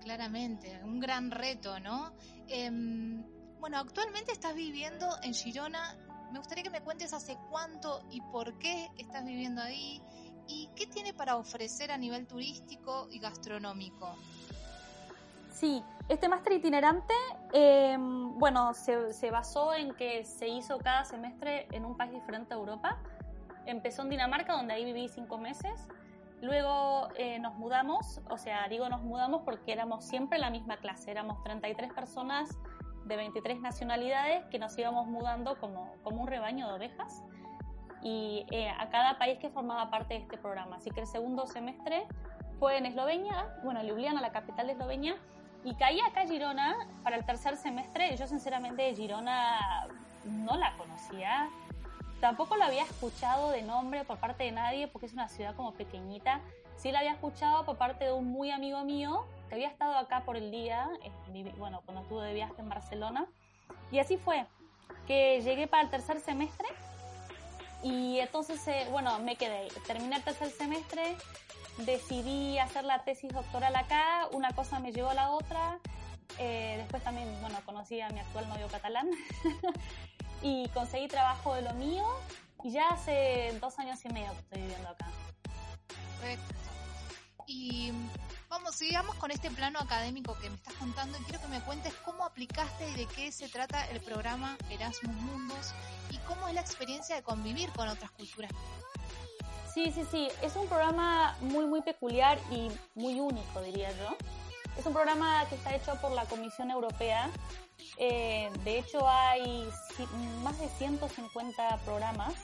Claramente, 0.00 0.80
un 0.84 1.00
gran 1.00 1.30
reto, 1.30 1.80
¿no? 1.80 2.12
Em, 2.48 3.24
bueno, 3.60 3.78
actualmente 3.78 4.32
estás 4.32 4.54
viviendo 4.54 5.06
en 5.22 5.32
Girona. 5.32 5.96
Me 6.32 6.38
gustaría 6.38 6.64
que 6.64 6.70
me 6.70 6.82
cuentes 6.82 7.12
hace 7.12 7.38
cuánto 7.50 8.04
y 8.10 8.20
por 8.20 8.58
qué 8.58 8.90
estás 8.98 9.24
viviendo 9.24 9.62
ahí 9.62 10.02
y 10.48 10.68
qué 10.76 10.86
tiene 10.86 11.14
para 11.14 11.36
ofrecer 11.36 11.90
a 11.90 11.96
nivel 11.96 12.26
turístico 12.26 13.08
y 13.10 13.18
gastronómico. 13.18 14.14
Sí, 15.50 15.82
este 16.08 16.28
máster 16.28 16.52
itinerante, 16.52 17.14
em, 17.52 18.38
bueno, 18.38 18.74
se, 18.74 19.12
se, 19.14 19.30
basó 19.30 19.72
en 19.72 19.94
que 19.94 20.24
se 20.24 20.46
hizo 20.48 20.78
cada 20.78 21.04
semestre 21.04 21.66
en 21.72 21.86
un 21.86 21.96
país 21.96 22.12
diferente 22.12 22.52
a 22.52 22.58
Europa 22.58 22.98
empezó 23.66 24.02
en 24.02 24.10
Dinamarca, 24.10 24.54
donde 24.54 24.74
ahí 24.74 24.84
viví 24.84 25.08
cinco 25.08 25.38
meses. 25.38 25.88
Luego 26.42 27.08
eh, 27.16 27.38
nos 27.38 27.54
mudamos, 27.54 28.20
o 28.28 28.36
sea, 28.36 28.68
digo 28.68 28.88
nos 28.88 29.02
mudamos 29.02 29.42
porque 29.44 29.72
éramos 29.72 30.04
siempre 30.04 30.38
la 30.38 30.50
misma 30.50 30.76
clase, 30.76 31.10
éramos 31.10 31.42
33 31.42 31.92
personas 31.92 32.58
de 33.06 33.16
23 33.16 33.60
nacionalidades 33.60 34.44
que 34.46 34.58
nos 34.58 34.76
íbamos 34.76 35.06
mudando 35.06 35.58
como, 35.58 35.94
como 36.02 36.22
un 36.22 36.26
rebaño 36.26 36.68
de 36.68 36.74
ovejas 36.74 37.22
y 38.02 38.46
eh, 38.50 38.68
a 38.68 38.88
cada 38.90 39.18
país 39.18 39.38
que 39.38 39.48
formaba 39.48 39.90
parte 39.90 40.14
de 40.14 40.20
este 40.20 40.36
programa. 40.36 40.76
Así 40.76 40.90
que 40.90 41.00
el 41.00 41.06
segundo 41.06 41.46
semestre 41.46 42.06
fue 42.58 42.76
en 42.78 42.86
Eslovenia, 42.86 43.48
bueno, 43.64 43.82
Ljubljana, 43.82 44.20
la 44.20 44.32
capital 44.32 44.66
de 44.66 44.74
Eslovenia, 44.74 45.16
y 45.64 45.74
caí 45.74 46.00
acá 46.00 46.22
a 46.22 46.26
Girona 46.26 46.86
para 47.02 47.16
el 47.16 47.24
tercer 47.24 47.56
semestre. 47.56 48.16
Yo 48.16 48.26
sinceramente 48.26 48.94
Girona 48.94 49.88
no 50.24 50.56
la 50.56 50.76
conocía, 50.76 51.48
tampoco 52.26 52.56
lo 52.56 52.64
había 52.64 52.82
escuchado 52.82 53.52
de 53.52 53.62
nombre 53.62 54.02
por 54.02 54.18
parte 54.18 54.42
de 54.42 54.50
nadie 54.50 54.88
porque 54.88 55.06
es 55.06 55.12
una 55.12 55.28
ciudad 55.28 55.54
como 55.54 55.74
pequeñita. 55.74 56.40
Sí 56.76 56.90
la 56.90 56.98
había 56.98 57.12
escuchado 57.12 57.64
por 57.64 57.76
parte 57.76 58.06
de 58.06 58.12
un 58.12 58.26
muy 58.26 58.50
amigo 58.50 58.82
mío 58.82 59.24
que 59.48 59.54
había 59.54 59.68
estado 59.68 59.96
acá 59.96 60.24
por 60.24 60.36
el 60.36 60.50
día, 60.50 60.88
eh, 61.04 61.52
bueno, 61.56 61.82
cuando 61.84 62.02
estuve 62.02 62.26
de 62.26 62.34
viaje 62.34 62.54
en 62.58 62.68
Barcelona. 62.68 63.26
Y 63.92 64.00
así 64.00 64.16
fue, 64.16 64.44
que 65.06 65.40
llegué 65.40 65.68
para 65.68 65.84
el 65.84 65.88
tercer 65.88 66.18
semestre 66.18 66.66
y 67.84 68.18
entonces, 68.18 68.66
eh, 68.66 68.88
bueno, 68.90 69.16
me 69.20 69.36
quedé. 69.36 69.68
Terminé 69.86 70.16
el 70.16 70.22
tercer 70.24 70.50
semestre, 70.50 71.14
decidí 71.78 72.58
hacer 72.58 72.82
la 72.82 73.04
tesis 73.04 73.32
doctoral 73.32 73.76
acá, 73.76 74.26
una 74.32 74.52
cosa 74.52 74.80
me 74.80 74.90
llevó 74.90 75.10
a 75.10 75.14
la 75.14 75.30
otra. 75.30 75.78
Eh, 76.40 76.74
después 76.78 77.04
también, 77.04 77.28
bueno, 77.40 77.56
conocí 77.64 78.00
a 78.00 78.08
mi 78.08 78.18
actual 78.18 78.48
novio 78.48 78.66
catalán 78.66 79.08
y 80.42 80.68
conseguí 80.68 81.08
trabajo 81.08 81.54
de 81.54 81.62
lo 81.62 81.72
mío 81.74 82.04
y 82.62 82.72
ya 82.72 82.88
hace 82.88 83.56
dos 83.60 83.78
años 83.78 84.04
y 84.04 84.08
medio 84.08 84.32
que 84.32 84.40
estoy 84.40 84.62
viviendo 84.62 84.88
acá. 84.88 85.06
Perfecto. 86.20 86.54
Y 87.46 87.92
vamos, 88.48 88.74
sigamos 88.74 89.14
con 89.16 89.30
este 89.30 89.50
plano 89.50 89.78
académico 89.78 90.36
que 90.40 90.50
me 90.50 90.56
estás 90.56 90.74
contando 90.74 91.16
y 91.18 91.22
quiero 91.22 91.40
que 91.40 91.48
me 91.48 91.60
cuentes 91.60 91.94
cómo 92.04 92.24
aplicaste 92.24 92.90
y 92.90 92.94
de 92.94 93.06
qué 93.06 93.30
se 93.30 93.48
trata 93.48 93.88
el 93.90 94.00
programa 94.00 94.56
Erasmus 94.70 95.14
Mundos 95.14 95.74
y 96.10 96.18
cómo 96.26 96.48
es 96.48 96.54
la 96.54 96.60
experiencia 96.60 97.14
de 97.14 97.22
convivir 97.22 97.70
con 97.70 97.88
otras 97.88 98.10
culturas. 98.10 98.50
Sí, 99.72 99.92
sí, 99.92 100.04
sí, 100.10 100.28
es 100.42 100.56
un 100.56 100.66
programa 100.68 101.36
muy, 101.40 101.66
muy 101.66 101.82
peculiar 101.82 102.38
y 102.50 102.70
muy 102.94 103.20
único, 103.20 103.60
diría 103.60 103.92
yo. 103.98 104.16
Es 104.78 104.86
un 104.86 104.92
programa 104.92 105.44
que 105.48 105.54
está 105.54 105.74
hecho 105.74 105.94
por 106.00 106.12
la 106.12 106.24
Comisión 106.26 106.70
Europea. 106.70 107.30
Eh, 107.98 108.50
de 108.64 108.78
hecho, 108.78 109.08
hay 109.08 109.68
más 110.42 110.58
de 110.58 110.68
150 110.68 111.78
programas 111.84 112.34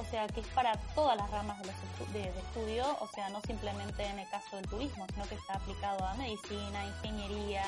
o 0.00 0.04
sea, 0.10 0.26
que 0.28 0.40
es 0.40 0.46
para 0.48 0.72
todas 0.94 1.16
las 1.16 1.30
ramas 1.30 1.58
de, 1.60 1.66
los 1.66 2.12
de, 2.12 2.28
estudio, 2.28 2.84
o 3.00 3.08
sea, 3.08 3.28
no 3.30 3.40
simplemente 3.42 4.04
en 4.04 4.18
el 4.18 4.28
caso 4.30 4.56
del 4.56 4.66
turismo, 4.68 5.06
sino 5.12 5.28
que 5.28 5.34
está 5.34 5.54
aplicado 5.54 6.04
a 6.06 6.14
medicina, 6.14 6.86
ingeniería, 6.86 7.64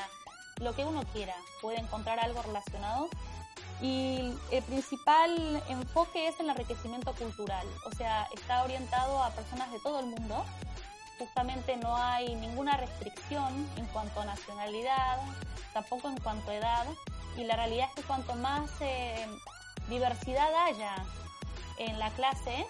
lo 0.59 0.73
que 0.73 0.85
uno 0.85 1.03
quiera, 1.13 1.35
puede 1.61 1.79
encontrar 1.79 2.19
algo 2.19 2.41
relacionado. 2.41 3.09
Y 3.81 4.33
el 4.51 4.63
principal 4.63 5.61
enfoque 5.67 6.27
es 6.27 6.39
el 6.39 6.49
enriquecimiento 6.49 7.13
cultural, 7.13 7.67
o 7.85 7.95
sea, 7.95 8.27
está 8.33 8.63
orientado 8.63 9.21
a 9.21 9.29
personas 9.31 9.71
de 9.71 9.79
todo 9.79 9.99
el 9.99 10.07
mundo. 10.07 10.45
Justamente 11.19 11.77
no 11.77 11.95
hay 11.95 12.35
ninguna 12.35 12.77
restricción 12.77 13.67
en 13.77 13.85
cuanto 13.87 14.21
a 14.21 14.25
nacionalidad, 14.25 15.19
tampoco 15.73 16.09
en 16.09 16.17
cuanto 16.17 16.51
a 16.51 16.55
edad, 16.55 16.85
y 17.37 17.43
la 17.43 17.55
realidad 17.55 17.87
es 17.89 17.95
que 17.95 18.01
cuanto 18.03 18.35
más 18.35 18.69
eh, 18.81 19.25
diversidad 19.89 20.49
haya 20.65 20.95
en 21.77 21.97
la 21.99 22.09
clase, 22.11 22.65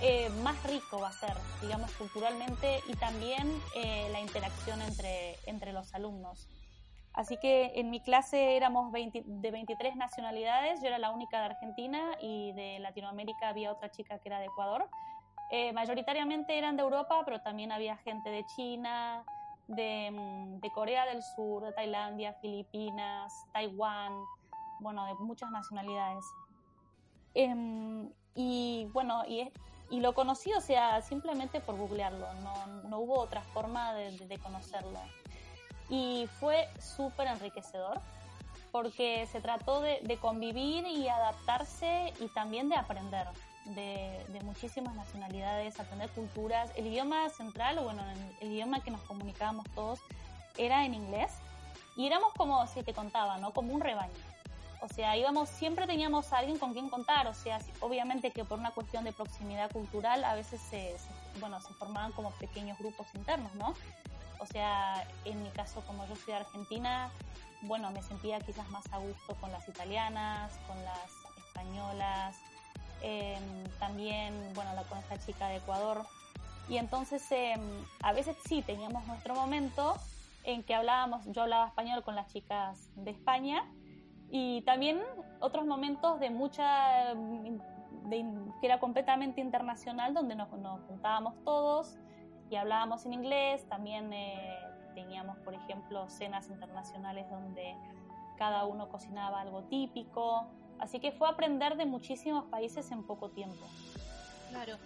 eh, 0.00 0.28
más 0.42 0.60
rico 0.64 1.00
va 1.00 1.08
a 1.08 1.12
ser, 1.12 1.34
digamos, 1.62 1.90
culturalmente 1.92 2.80
y 2.88 2.94
también 2.94 3.50
eh, 3.76 4.08
la 4.12 4.20
interacción 4.20 4.82
entre, 4.82 5.36
entre 5.46 5.72
los 5.72 5.94
alumnos. 5.94 6.48
Así 7.14 7.36
que 7.36 7.72
en 7.76 7.90
mi 7.90 8.00
clase 8.00 8.56
éramos 8.56 8.92
de 8.92 9.50
23 9.52 9.94
nacionalidades, 9.94 10.80
yo 10.82 10.88
era 10.88 10.98
la 10.98 11.10
única 11.10 11.38
de 11.38 11.44
Argentina 11.46 12.10
y 12.20 12.52
de 12.52 12.80
Latinoamérica 12.80 13.48
había 13.48 13.70
otra 13.70 13.88
chica 13.90 14.18
que 14.18 14.28
era 14.28 14.40
de 14.40 14.46
Ecuador. 14.46 14.90
Eh, 15.56 15.72
mayoritariamente 15.72 16.58
eran 16.58 16.76
de 16.76 16.82
Europa, 16.82 17.22
pero 17.24 17.40
también 17.40 17.70
había 17.70 17.96
gente 17.98 18.28
de 18.28 18.44
China, 18.56 19.22
de, 19.68 20.10
mm, 20.10 20.58
de, 20.58 20.72
Corea 20.72 21.06
del 21.06 21.22
Sur, 21.22 21.62
de 21.62 21.72
Tailandia, 21.72 22.32
Filipinas, 22.42 23.32
Taiwán, 23.52 24.12
bueno, 24.80 25.06
de 25.06 25.14
muchas 25.14 25.52
nacionalidades. 25.52 26.24
Em, 27.34 28.10
y 28.34 28.88
bueno, 28.92 29.22
y, 29.28 29.48
lo 29.92 30.12
conocí, 30.12 30.52
o 30.54 30.60
sea, 30.60 31.00
simplemente 31.02 31.60
por 31.60 31.76
googlearlo, 31.76 32.26
no, 32.42 32.66
no 32.88 32.98
hubo 32.98 33.20
otra 33.20 33.42
forma 33.42 33.94
de, 33.94 34.36
conocerlo. 34.42 34.98
Y 35.88 36.26
fue 36.40 36.68
súper 36.80 37.28
enriquecedor 37.28 38.00
porque 38.72 39.28
se 39.30 39.40
trató 39.40 39.80
de, 39.80 40.18
convivir 40.20 40.84
y 40.84 41.06
adaptarse 41.06 42.12
y 42.18 42.26
también 42.34 42.68
de 42.68 42.74
aprender 42.74 43.28
de, 43.64 44.24
de, 44.28 44.40
muchísimas 44.42 44.94
nacionalidades, 44.94 45.80
aprender 45.80 46.10
culturas. 46.10 46.70
El 46.76 46.86
idioma 46.86 47.28
central, 47.30 47.78
bueno, 47.82 48.02
el 48.40 48.52
idioma 48.52 48.80
que 48.80 48.90
nos 48.90 49.00
comunicábamos 49.02 49.66
todos, 49.74 50.00
era 50.56 50.84
en 50.84 50.94
inglés. 50.94 51.32
Y 51.96 52.06
éramos 52.06 52.32
como, 52.34 52.66
si 52.66 52.82
te 52.82 52.92
contaba, 52.92 53.38
¿no? 53.38 53.52
Como 53.52 53.72
un 53.72 53.80
rebaño 53.80 54.12
o 54.84 54.88
sea, 54.88 55.16
íbamos, 55.16 55.48
siempre 55.48 55.86
teníamos 55.86 56.30
a 56.32 56.38
alguien 56.38 56.58
con 56.58 56.74
quien 56.74 56.90
contar, 56.90 57.26
o 57.26 57.32
sea, 57.32 57.58
obviamente 57.80 58.30
que 58.32 58.44
por 58.44 58.58
una 58.58 58.70
cuestión 58.70 59.02
de 59.04 59.12
proximidad 59.12 59.70
cultural 59.72 60.22
a 60.24 60.34
veces 60.34 60.60
se, 60.60 60.94
bueno, 61.40 61.58
se 61.60 61.72
formaban 61.72 62.12
como 62.12 62.30
pequeños 62.32 62.78
grupos 62.78 63.06
internos, 63.14 63.54
¿no? 63.54 63.74
O 64.40 64.46
sea, 64.46 65.08
en 65.24 65.42
mi 65.42 65.48
caso, 65.50 65.80
como 65.86 66.06
yo 66.06 66.14
soy 66.16 66.34
de 66.34 66.40
Argentina, 66.40 67.10
bueno, 67.62 67.90
me 67.92 68.02
sentía 68.02 68.38
quizás 68.40 68.68
más 68.68 68.84
a 68.92 68.98
gusto 68.98 69.34
con 69.36 69.50
las 69.52 69.66
italianas, 69.66 70.52
con 70.66 70.76
las 70.84 71.10
españolas, 71.46 72.36
eh, 73.06 73.36
también, 73.78 74.32
bueno, 74.54 74.70
con 74.88 74.96
esta 74.98 75.18
chica 75.18 75.48
de 75.48 75.56
Ecuador. 75.56 76.06
Y 76.70 76.78
entonces, 76.78 77.30
eh, 77.32 77.54
a 78.02 78.14
veces 78.14 78.34
sí, 78.46 78.62
teníamos 78.62 79.06
nuestro 79.06 79.34
momento 79.34 79.94
en 80.42 80.62
que 80.62 80.74
hablábamos, 80.74 81.22
yo 81.26 81.42
hablaba 81.42 81.66
español 81.66 82.02
con 82.02 82.14
las 82.14 82.32
chicas 82.32 82.88
de 82.96 83.10
España 83.10 83.70
y 84.30 84.62
también 84.62 85.02
otros 85.40 85.66
momentos 85.66 86.18
de 86.18 86.30
mucha, 86.30 87.14
de, 87.14 88.24
que 88.60 88.66
era 88.66 88.80
completamente 88.80 89.42
internacional, 89.42 90.14
donde 90.14 90.34
nos, 90.34 90.50
nos, 90.52 90.80
juntábamos 90.86 91.34
todos 91.44 91.98
y 92.48 92.56
hablábamos 92.56 93.04
en 93.04 93.12
inglés. 93.12 93.68
También 93.68 94.14
eh, 94.14 94.58
teníamos, 94.94 95.36
por 95.40 95.52
ejemplo, 95.52 96.08
cenas 96.08 96.48
internacionales 96.48 97.28
donde 97.28 97.76
cada 98.38 98.64
uno 98.64 98.88
cocinaba 98.88 99.42
algo 99.42 99.64
típico. 99.64 100.46
Así 100.78 101.00
que 101.00 101.12
fue 101.12 101.28
aprender 101.28 101.76
de 101.76 101.86
muchísimos 101.86 102.44
países 102.46 102.90
en 102.90 103.02
poco 103.04 103.30
tiempo. 103.30 103.66
Claro. 104.50 104.76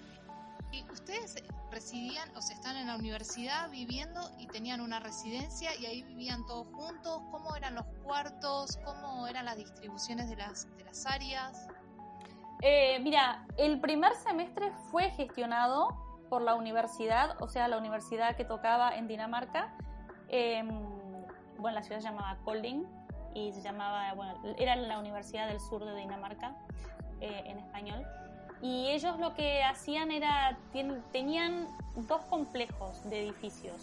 ¿Y 0.71 0.85
ustedes 0.90 1.42
residían, 1.71 2.28
o 2.37 2.42
sea, 2.42 2.54
están 2.54 2.76
en 2.76 2.88
la 2.88 2.97
universidad 2.97 3.71
viviendo 3.71 4.21
y 4.38 4.47
tenían 4.47 4.80
una 4.80 5.00
residencia 5.00 5.75
y 5.76 5.87
ahí 5.87 6.02
vivían 6.02 6.45
todos 6.47 6.66
juntos? 6.68 7.23
¿Cómo 7.30 7.57
eran 7.57 7.75
los 7.75 7.87
cuartos? 8.02 8.78
¿Cómo 8.85 9.26
eran 9.26 9.47
las 9.47 9.57
distribuciones 9.57 10.28
de 10.28 10.37
las, 10.37 10.66
de 10.76 10.85
las 10.85 11.07
áreas? 11.07 11.68
Eh, 12.61 12.99
mira, 13.00 13.47
el 13.57 13.80
primer 13.80 14.14
semestre 14.16 14.73
fue 14.90 15.11
gestionado 15.11 15.88
por 16.28 16.42
la 16.42 16.54
universidad, 16.54 17.40
o 17.40 17.49
sea, 17.49 17.66
la 17.68 17.78
universidad 17.78 18.37
que 18.37 18.45
tocaba 18.45 18.95
en 18.95 19.09
Dinamarca. 19.09 19.73
Eh, 20.28 20.62
bueno, 21.57 21.76
la 21.76 21.83
ciudad 21.83 22.00
se 22.00 22.09
llamaba 22.09 22.37
Kolding 22.45 22.98
y 23.38 23.52
se 23.52 23.62
llamaba, 23.62 24.12
bueno, 24.14 24.35
era 24.59 24.76
la 24.76 24.99
Universidad 24.99 25.49
del 25.49 25.61
Sur 25.61 25.85
de 25.85 25.95
Dinamarca 25.95 26.54
eh, 27.21 27.42
en 27.47 27.59
español. 27.59 28.04
Y 28.61 28.88
ellos 28.88 29.18
lo 29.18 29.35
que 29.35 29.62
hacían 29.62 30.11
era, 30.11 30.57
tenían 31.12 31.68
dos 32.09 32.23
complejos 32.23 33.09
de 33.09 33.23
edificios, 33.23 33.76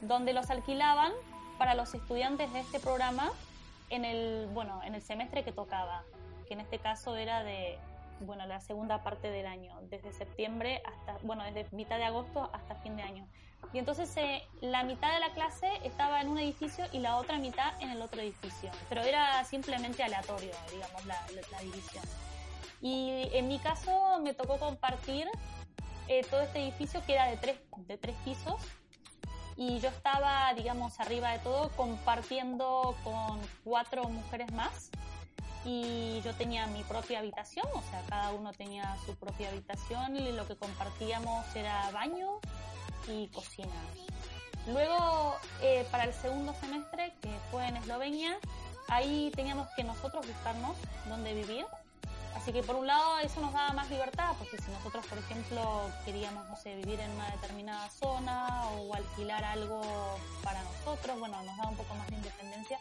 donde 0.00 0.32
los 0.32 0.50
alquilaban 0.50 1.12
para 1.58 1.74
los 1.74 1.94
estudiantes 1.94 2.52
de 2.52 2.60
este 2.60 2.80
programa 2.80 3.30
en 3.90 4.06
el, 4.06 4.48
bueno, 4.54 4.80
en 4.84 4.94
el 4.94 5.02
semestre 5.02 5.44
que 5.44 5.52
tocaba, 5.52 6.02
que 6.48 6.54
en 6.54 6.60
este 6.60 6.78
caso 6.78 7.16
era 7.16 7.44
de, 7.44 7.78
bueno, 8.20 8.46
la 8.46 8.60
segunda 8.60 9.02
parte 9.02 9.30
del 9.30 9.46
año, 9.46 9.78
desde 9.90 10.12
septiembre 10.12 10.82
hasta, 10.84 11.18
bueno, 11.24 11.44
desde 11.44 11.66
mitad 11.74 11.98
de 11.98 12.04
agosto 12.04 12.50
hasta 12.52 12.74
fin 12.76 12.96
de 12.96 13.02
año. 13.02 13.26
Y 13.72 13.78
entonces 13.78 14.14
eh, 14.16 14.42
la 14.60 14.82
mitad 14.84 15.12
de 15.12 15.20
la 15.20 15.32
clase 15.32 15.68
estaba 15.84 16.20
en 16.20 16.28
un 16.28 16.38
edificio 16.38 16.84
y 16.92 16.98
la 16.98 17.16
otra 17.16 17.38
mitad 17.38 17.72
en 17.80 17.90
el 17.90 18.02
otro 18.02 18.20
edificio, 18.20 18.70
pero 18.88 19.02
era 19.02 19.44
simplemente 19.44 20.02
aleatorio, 20.02 20.52
digamos, 20.70 21.06
la, 21.06 21.20
la 21.50 21.58
división. 21.60 22.04
Y 22.80 23.28
en 23.32 23.46
mi 23.48 23.58
caso 23.60 24.20
me 24.20 24.34
tocó 24.34 24.58
compartir 24.58 25.28
eh, 26.08 26.26
todo 26.28 26.40
este 26.40 26.62
edificio 26.62 27.00
que 27.06 27.14
era 27.14 27.26
de 27.26 27.36
tres, 27.36 27.56
de 27.86 27.96
tres 27.96 28.16
pisos 28.24 28.60
y 29.56 29.78
yo 29.80 29.88
estaba, 29.88 30.52
digamos, 30.54 30.98
arriba 30.98 31.30
de 31.30 31.38
todo 31.38 31.70
compartiendo 31.76 32.96
con 33.04 33.38
cuatro 33.64 34.04
mujeres 34.08 34.50
más 34.52 34.90
y 35.64 36.20
yo 36.22 36.34
tenía 36.34 36.66
mi 36.66 36.82
propia 36.84 37.20
habitación, 37.20 37.66
o 37.74 37.82
sea, 37.90 38.02
cada 38.08 38.30
uno 38.32 38.52
tenía 38.52 38.96
su 39.06 39.14
propia 39.16 39.48
habitación 39.48 40.16
y 40.16 40.32
lo 40.32 40.46
que 40.46 40.56
compartíamos 40.56 41.44
era 41.54 41.90
baño 41.92 42.40
y 43.08 43.28
cocina. 43.28 43.74
Luego, 44.66 45.36
eh, 45.60 45.86
para 45.90 46.04
el 46.04 46.14
segundo 46.14 46.54
semestre, 46.54 47.14
que 47.20 47.30
fue 47.50 47.66
en 47.66 47.76
Eslovenia, 47.76 48.36
ahí 48.88 49.32
teníamos 49.34 49.68
que 49.76 49.84
nosotros 49.84 50.26
buscarnos 50.26 50.76
dónde 51.08 51.34
vivir 51.34 51.66
Así 52.42 52.52
que 52.52 52.62
por 52.62 52.76
un 52.76 52.86
lado 52.86 53.18
eso 53.18 53.40
nos 53.40 53.52
daba 53.52 53.72
más 53.72 53.88
libertad, 53.90 54.34
porque 54.38 54.56
si 54.58 54.70
nosotros, 54.72 55.06
por 55.06 55.18
ejemplo, 55.18 55.90
queríamos, 56.04 56.48
no 56.48 56.56
sé, 56.56 56.74
vivir 56.74 56.98
en 56.98 57.10
una 57.12 57.30
determinada 57.30 57.88
zona 57.90 58.66
o 58.70 58.94
alquilar 58.94 59.44
algo 59.44 59.80
para 60.42 60.60
nosotros, 60.64 61.18
bueno, 61.20 61.40
nos 61.42 61.56
daba 61.56 61.68
un 61.68 61.76
poco 61.76 61.94
más 61.94 62.08
de 62.08 62.16
independencia. 62.16 62.80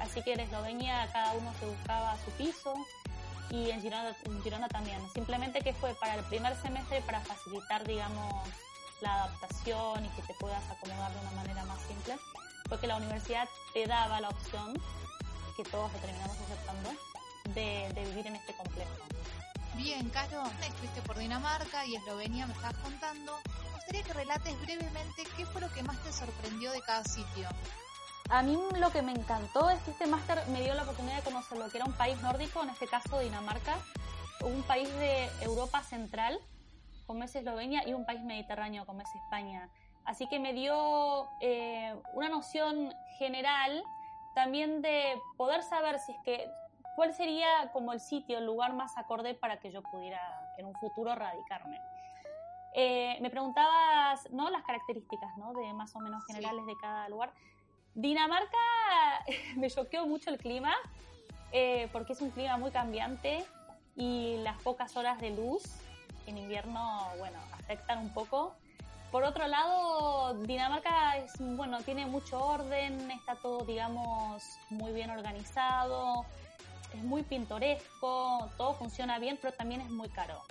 Así 0.00 0.22
que 0.22 0.32
en 0.34 0.40
Eslovenia 0.40 1.08
cada 1.12 1.32
uno 1.34 1.52
se 1.60 1.66
buscaba 1.66 2.16
su 2.24 2.30
piso 2.32 2.74
y 3.50 3.70
en 3.70 3.80
Girona, 3.80 4.68
también. 4.68 5.00
Simplemente 5.12 5.60
que 5.60 5.72
fue 5.72 5.94
para 5.94 6.14
el 6.14 6.24
primer 6.24 6.56
semestre 6.60 7.00
para 7.02 7.20
facilitar, 7.20 7.86
digamos, 7.86 8.48
la 9.00 9.24
adaptación 9.24 10.04
y 10.04 10.08
que 10.10 10.22
te 10.22 10.34
puedas 10.34 10.62
acomodar 10.70 11.12
de 11.12 11.20
una 11.20 11.30
manera 11.32 11.64
más 11.64 11.80
simple, 11.82 12.16
fue 12.68 12.80
que 12.80 12.86
la 12.86 12.96
universidad 12.96 13.48
te 13.72 13.86
daba 13.86 14.20
la 14.20 14.28
opción, 14.28 14.74
que 15.56 15.62
todos 15.64 15.92
lo 15.92 15.98
terminamos 15.98 16.36
aceptando, 16.38 16.90
de, 17.54 17.92
de 17.94 18.04
vivir 18.06 18.26
en 18.26 18.36
este 18.36 18.54
complejo. 18.56 18.90
Bien, 19.76 20.08
Caro, 20.10 20.44
estuviste 20.62 21.02
por 21.02 21.18
Dinamarca 21.18 21.84
y 21.84 21.96
Eslovenia, 21.96 22.46
me 22.46 22.54
estabas 22.54 22.76
contando. 22.76 23.38
Me 23.64 23.70
gustaría 23.72 24.02
que 24.02 24.12
relates 24.12 24.60
brevemente 24.60 25.24
qué 25.36 25.44
fue 25.46 25.60
lo 25.60 25.72
que 25.72 25.82
más 25.82 25.98
te 26.02 26.12
sorprendió 26.12 26.70
de 26.72 26.80
cada 26.80 27.04
sitio. 27.04 27.48
A 28.30 28.42
mí 28.42 28.58
lo 28.78 28.90
que 28.90 29.02
me 29.02 29.12
encantó 29.12 29.68
es 29.70 29.80
que 29.82 29.90
este 29.90 30.06
máster 30.06 30.38
me 30.48 30.62
dio 30.62 30.74
la 30.74 30.82
oportunidad 30.82 31.16
de 31.16 31.22
conocer 31.22 31.58
lo 31.58 31.68
que 31.68 31.78
era 31.78 31.86
un 31.86 31.92
país 31.92 32.20
nórdico, 32.22 32.62
en 32.62 32.70
este 32.70 32.86
caso 32.86 33.18
Dinamarca, 33.18 33.76
un 34.42 34.62
país 34.62 34.88
de 34.98 35.28
Europa 35.42 35.82
Central, 35.82 36.38
como 37.06 37.24
es 37.24 37.36
Eslovenia, 37.36 37.86
y 37.86 37.92
un 37.92 38.06
país 38.06 38.22
mediterráneo, 38.22 38.86
como 38.86 39.02
es 39.02 39.14
España. 39.14 39.68
Así 40.06 40.26
que 40.28 40.38
me 40.38 40.52
dio 40.52 41.28
eh, 41.40 41.94
una 42.14 42.28
noción 42.28 42.94
general 43.18 43.82
también 44.34 44.82
de 44.82 45.20
poder 45.36 45.62
saber 45.62 45.98
si 45.98 46.12
es 46.12 46.18
que 46.24 46.50
cuál 46.96 47.12
sería 47.12 47.70
como 47.72 47.92
el 47.92 48.00
sitio, 48.00 48.38
el 48.38 48.46
lugar 48.46 48.72
más 48.72 48.96
acorde 48.96 49.34
para 49.34 49.58
que 49.60 49.70
yo 49.70 49.82
pudiera 49.82 50.20
en 50.58 50.66
un 50.66 50.74
futuro 50.74 51.14
radicarme. 51.14 51.80
Eh, 52.74 53.18
me 53.20 53.30
preguntabas, 53.30 54.28
¿no? 54.32 54.50
Las 54.50 54.64
características, 54.64 55.36
¿no? 55.36 55.52
De 55.52 55.72
más 55.74 55.94
o 55.94 56.00
menos 56.00 56.24
generales 56.26 56.66
de 56.66 56.76
cada 56.76 57.08
lugar. 57.08 57.32
Dinamarca 57.94 58.58
me 59.56 59.70
choqueó 59.70 60.06
mucho 60.06 60.30
el 60.30 60.38
clima, 60.38 60.74
eh, 61.52 61.88
porque 61.92 62.12
es 62.14 62.20
un 62.20 62.30
clima 62.30 62.56
muy 62.56 62.70
cambiante 62.70 63.44
y 63.96 64.36
las 64.38 64.60
pocas 64.62 64.96
horas 64.96 65.20
de 65.20 65.30
luz 65.30 65.62
en 66.26 66.38
invierno, 66.38 67.08
bueno, 67.18 67.38
afectan 67.52 67.98
un 67.98 68.12
poco. 68.12 68.54
Por 69.10 69.22
otro 69.22 69.46
lado, 69.46 70.34
Dinamarca 70.42 71.16
es, 71.18 71.32
bueno, 71.38 71.80
tiene 71.82 72.06
mucho 72.06 72.44
orden, 72.44 73.10
está 73.12 73.36
todo, 73.36 73.64
digamos, 73.64 74.58
muy 74.70 74.92
bien 74.92 75.10
organizado, 75.10 76.24
es 76.92 77.04
muy 77.04 77.22
pintoresco, 77.22 78.50
todo 78.56 78.74
funciona 78.74 79.20
bien, 79.20 79.38
pero 79.40 79.54
también 79.54 79.82
es 79.82 79.90
muy 79.90 80.08
caro. 80.08 80.42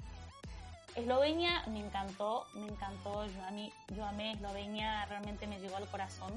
Eslovenia 0.96 1.64
me 1.68 1.80
encantó, 1.80 2.46
me 2.54 2.68
encantó, 2.68 3.26
yo, 3.26 3.44
a 3.44 3.52
mí, 3.52 3.74
yo 3.90 4.06
amé 4.06 4.34
Eslovenia, 4.34 5.06
realmente 5.08 5.48
me 5.48 5.60
llegó 5.60 5.76
al 5.76 5.88
corazón. 5.88 6.32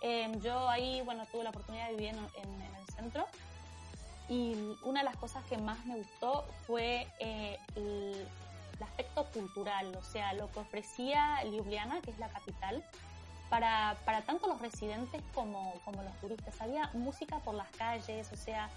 Em, 0.00 0.40
yo 0.40 0.68
ahí, 0.68 1.02
bueno, 1.02 1.26
tuve 1.26 1.44
la 1.44 1.50
oportunidad 1.50 1.88
de 1.88 1.96
vivir 1.96 2.10
en, 2.10 2.62
el 2.62 2.94
centro 2.94 3.26
y 4.28 4.54
una 4.82 5.00
de 5.00 5.04
las 5.04 5.16
cosas 5.16 5.44
que 5.46 5.58
más 5.58 5.84
me 5.86 5.96
gustó 5.96 6.44
fue 6.66 7.06
eh, 7.18 7.58
el, 7.74 8.26
aspecto 8.80 9.24
cultural, 9.32 9.92
o 9.96 10.02
sea, 10.04 10.32
lo 10.34 10.50
que 10.52 10.60
ofrecía 10.60 11.42
Ljubljana, 11.42 12.00
que 12.00 12.12
es 12.12 12.18
la 12.20 12.28
capital, 12.28 12.84
para, 13.50 13.96
para 14.04 14.22
tanto 14.22 14.46
los 14.46 14.60
residentes 14.60 15.20
como, 15.34 15.74
como 15.84 16.00
los 16.04 16.12
turistas. 16.20 16.60
Había 16.60 16.88
música 16.94 17.40
por 17.40 17.54
las 17.54 17.68
calles, 17.70 18.30
o 18.32 18.36
sea, 18.36 18.70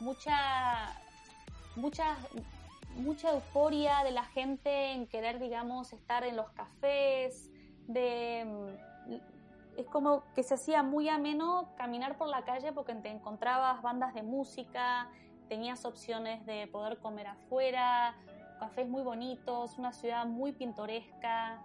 mucha, 0.00 0.94
mucha, 1.76 2.16
mucha 2.96 3.30
euforia 3.30 4.02
de 4.04 4.12
la 4.12 4.24
gente 4.24 4.92
en 4.92 5.06
querer, 5.06 5.38
digamos, 5.38 5.92
estar 5.92 6.24
en 6.24 6.36
los 6.36 6.48
cafés, 6.52 7.50
de 7.88 8.72
es 9.76 9.86
como 9.86 10.24
que 10.34 10.42
se 10.42 10.54
hacía 10.54 10.82
muy 10.82 11.08
ameno 11.08 11.72
caminar 11.76 12.16
por 12.18 12.28
la 12.28 12.44
calle 12.44 12.72
porque 12.72 12.94
te 12.94 13.08
encontrabas 13.08 13.82
bandas 13.82 14.14
de 14.14 14.22
música, 14.22 15.08
tenías 15.48 15.84
opciones 15.84 16.44
de 16.46 16.66
poder 16.66 16.98
comer 16.98 17.26
afuera, 17.26 18.14
cafés 18.58 18.88
muy 18.88 19.02
bonitos, 19.02 19.78
una 19.78 19.92
ciudad 19.92 20.26
muy 20.26 20.52
pintoresca, 20.52 21.62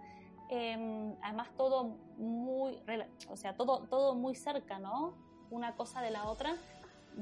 em, 0.48 1.14
además 1.22 1.48
todo 1.56 1.96
muy, 2.16 2.82
o 3.28 3.36
sea, 3.36 3.54
todo, 3.54 3.86
todo 3.88 4.14
muy 4.14 4.34
cerca, 4.34 4.78
¿no? 4.78 5.14
Una 5.50 5.76
cosa 5.76 6.00
de 6.00 6.10
la 6.10 6.24
otra 6.28 6.54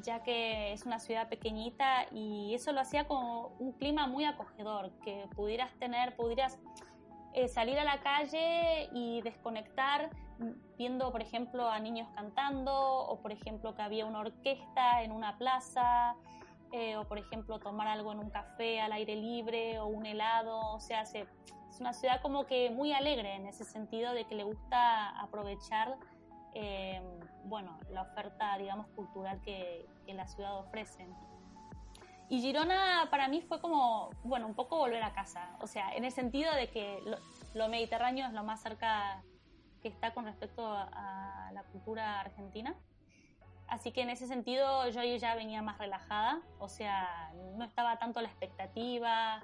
ya 0.02 0.22
que 0.22 0.72
es 0.72 0.84
una 0.84 0.98
ciudad 0.98 1.28
pequeñita 1.28 2.06
y 2.12 2.54
eso 2.54 2.72
lo 2.72 2.80
hacía 2.80 3.06
con 3.06 3.48
un 3.58 3.72
clima 3.72 4.06
muy 4.06 4.24
acogedor, 4.24 4.90
que 5.04 5.26
pudieras 5.34 5.72
tener, 5.78 6.16
pudieras 6.16 6.58
eh, 7.32 7.48
salir 7.48 7.78
a 7.78 7.84
la 7.84 8.00
calle 8.00 8.88
y 8.92 9.22
desconectar 9.22 10.10
viendo, 10.76 11.10
por 11.10 11.22
ejemplo, 11.22 11.68
a 11.68 11.78
niños 11.78 12.08
cantando 12.14 12.72
o, 12.74 13.20
por 13.20 13.32
ejemplo, 13.32 13.74
que 13.74 13.82
había 13.82 14.06
una 14.06 14.20
orquesta 14.20 15.02
en 15.02 15.12
una 15.12 15.38
plaza. 15.38 16.14
Eh, 16.72 16.96
o 16.96 17.04
por 17.04 17.16
ejemplo 17.16 17.60
tomar 17.60 17.86
algo 17.86 18.10
en 18.10 18.18
un 18.18 18.28
café 18.28 18.80
al 18.80 18.90
aire 18.90 19.14
libre 19.14 19.78
o 19.78 19.86
un 19.86 20.04
helado, 20.04 20.58
o 20.74 20.80
sea, 20.80 21.02
es 21.02 21.14
una 21.78 21.92
ciudad 21.92 22.20
como 22.20 22.44
que 22.44 22.70
muy 22.70 22.92
alegre 22.92 23.36
en 23.36 23.46
ese 23.46 23.64
sentido 23.64 24.12
de 24.12 24.24
que 24.24 24.34
le 24.34 24.42
gusta 24.42 25.10
aprovechar 25.20 25.96
eh, 26.58 27.02
bueno, 27.44 27.78
la 27.90 28.00
oferta, 28.00 28.56
digamos, 28.56 28.86
cultural 28.96 29.42
que, 29.42 29.86
la 30.06 30.26
ciudad 30.26 30.56
ofrece. 30.58 31.06
Y 32.30 32.40
Girona 32.40 33.08
para 33.10 33.28
mí 33.28 33.42
fue 33.42 33.60
como, 33.60 34.08
bueno, 34.24 34.46
un 34.46 34.54
poco 34.54 34.78
volver 34.78 35.02
a 35.02 35.12
casa, 35.12 35.54
o 35.60 35.66
sea, 35.66 35.94
en 35.94 36.06
el 36.06 36.12
sentido 36.12 36.52
de 36.54 36.70
que 36.70 37.02
lo, 37.54 37.68
mediterráneo 37.68 38.26
es 38.26 38.32
lo 38.32 38.42
más 38.42 38.62
cerca 38.62 39.22
que 39.86 39.94
está 39.94 40.12
con 40.12 40.24
respecto 40.24 40.66
a, 40.66 41.50
la 41.52 41.62
cultura 41.62 42.20
argentina. 42.20 42.74
Así 43.68 43.92
que 43.92 44.02
en 44.02 44.10
ese 44.10 44.26
sentido 44.26 44.88
yo 44.90 45.02
ya 45.02 45.34
venía 45.34 45.62
más 45.62 45.78
relajada, 45.78 46.40
o 46.58 46.68
sea, 46.68 47.32
no 47.56 47.64
estaba 47.64 47.98
tanto 47.98 48.20
la 48.20 48.28
expectativa 48.28 49.42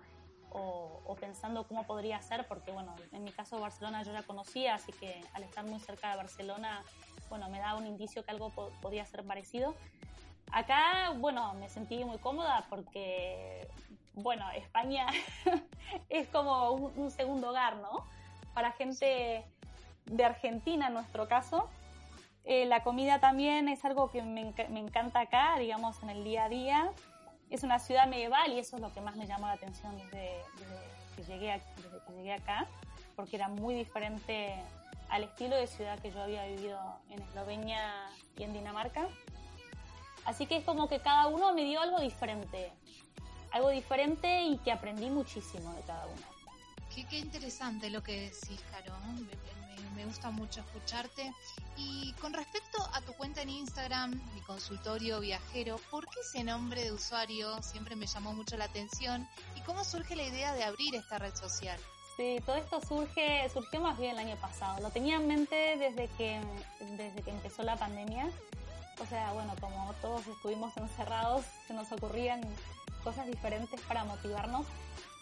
o, 0.50 1.00
o, 1.06 1.14
pensando 1.14 1.66
cómo 1.66 1.84
podría 1.84 2.20
ser, 2.20 2.46
porque 2.48 2.72
bueno, 2.72 2.94
en 3.12 3.24
mi 3.24 3.30
caso 3.30 3.58
Barcelona 3.58 4.02
yo 4.02 4.12
ya 4.12 4.22
conocía, 4.24 4.74
así 4.74 4.92
que 4.92 5.22
al 5.32 5.44
estar 5.44 5.64
muy 5.64 5.80
cerca 5.80 6.10
de 6.10 6.16
Barcelona 6.16 6.82
bueno, 7.32 7.48
me 7.48 7.60
da 7.60 7.76
un 7.76 7.86
indicio 7.86 8.22
que 8.24 8.30
algo 8.30 8.50
podía 8.82 9.06
ser 9.06 9.24
parecido. 9.24 9.74
Acá, 10.50 11.14
bueno, 11.16 11.54
me 11.54 11.70
sentí 11.70 12.04
muy 12.04 12.18
cómoda 12.18 12.66
porque, 12.68 13.66
bueno, 14.12 14.50
España 14.50 15.06
es 16.10 16.28
como 16.28 16.72
un, 16.72 17.10
segundo 17.10 17.48
hogar, 17.48 17.76
¿no? 17.76 18.04
Para 18.52 18.72
gente 18.72 19.46
de 20.06 20.24
Argentina, 20.24 20.88
en 20.88 20.94
nuestro 20.94 21.28
caso. 21.28 21.68
Eh, 22.44 22.66
la 22.66 22.82
comida 22.82 23.20
también 23.20 23.68
es 23.68 23.84
algo 23.84 24.10
que 24.10 24.22
me, 24.22 24.40
encanta 24.40 25.20
acá, 25.20 25.58
digamos, 25.58 26.02
en 26.02 26.10
el 26.10 26.24
día 26.24 26.44
a 26.44 26.48
día. 26.48 26.90
Es 27.50 27.62
una 27.62 27.78
ciudad 27.78 28.06
medieval 28.06 28.52
y 28.52 28.58
eso 28.58 28.76
es 28.76 28.82
lo 28.82 28.92
que 28.92 29.00
más 29.00 29.16
me 29.16 29.26
llamó 29.26 29.46
la 29.46 29.52
atención 29.52 29.96
desde, 29.96 30.40
que, 31.16 31.22
llegué, 31.24 31.60
desde 31.76 32.04
que 32.06 32.12
llegué 32.12 32.32
acá, 32.32 32.66
porque 33.14 33.36
era 33.36 33.48
muy 33.48 33.74
diferente 33.74 34.56
al 35.08 35.24
estilo 35.24 35.56
de 35.56 35.66
ciudad 35.66 35.98
que 35.98 36.10
yo 36.10 36.22
había 36.22 36.46
vivido 36.46 36.80
en 37.10 37.20
Eslovenia 37.22 38.08
y 38.38 38.44
en 38.44 38.54
Dinamarca. 38.54 39.06
Así 40.24 40.46
que 40.46 40.56
es 40.56 40.64
como 40.64 40.88
que 40.88 41.00
cada 41.00 41.26
uno 41.26 41.52
me 41.52 41.64
dio 41.64 41.80
algo 41.80 42.00
diferente, 42.00 42.72
algo 43.50 43.68
diferente 43.68 44.42
y 44.42 44.56
que 44.58 44.72
aprendí 44.72 45.10
muchísimo 45.10 45.74
de 45.74 45.82
cada 45.82 46.06
uno. 46.06 46.22
Qué, 46.94 47.18
interesante 47.18 47.90
lo 47.90 48.02
que 48.02 48.30
decís, 48.30 48.60
Caro. 48.70 48.94
Me, 49.94 50.04
gusta 50.04 50.30
mucho 50.30 50.60
escucharte. 50.60 51.32
Y 51.76 52.12
con 52.20 52.32
respecto 52.32 52.78
a 52.92 53.00
tu 53.02 53.12
cuenta 53.14 53.42
en 53.42 53.50
Instagram, 53.50 54.10
mi 54.34 54.40
consultorio 54.42 55.20
viajero, 55.20 55.78
¿por 55.90 56.04
qué 56.06 56.20
ese 56.20 56.44
nombre 56.44 56.84
de 56.84 56.92
usuario 56.92 57.62
siempre 57.62 57.96
me 57.96 58.06
llamó 58.06 58.32
mucho 58.34 58.56
la 58.56 58.64
atención? 58.64 59.28
¿Y 59.56 59.60
cómo 59.62 59.84
surge 59.84 60.16
la 60.16 60.24
idea 60.24 60.54
de 60.54 60.64
abrir 60.64 60.94
esta 60.94 61.18
red 61.18 61.34
social? 61.34 61.78
Sí, 62.16 62.40
todo 62.44 62.56
esto 62.56 62.80
surge, 62.86 63.48
surgió 63.50 63.80
más 63.80 63.98
bien 63.98 64.12
el 64.12 64.18
año 64.18 64.36
pasado. 64.36 64.80
Lo 64.82 64.90
tenía 64.90 65.16
en 65.16 65.26
mente 65.26 65.76
desde 65.78 66.08
que, 66.08 66.40
desde 66.80 67.22
que 67.22 67.30
empezó 67.30 67.62
la 67.62 67.76
pandemia. 67.76 68.30
O 69.00 69.06
sea, 69.06 69.32
bueno, 69.32 69.54
como 69.60 69.94
todos 70.02 70.26
estuvimos 70.26 70.76
encerrados, 70.76 71.44
se 71.66 71.72
nos 71.74 71.90
ocurrían 71.90 72.42
cosas 73.02 73.26
diferentes 73.26 73.80
para 73.82 74.04
motivarnos. 74.04 74.66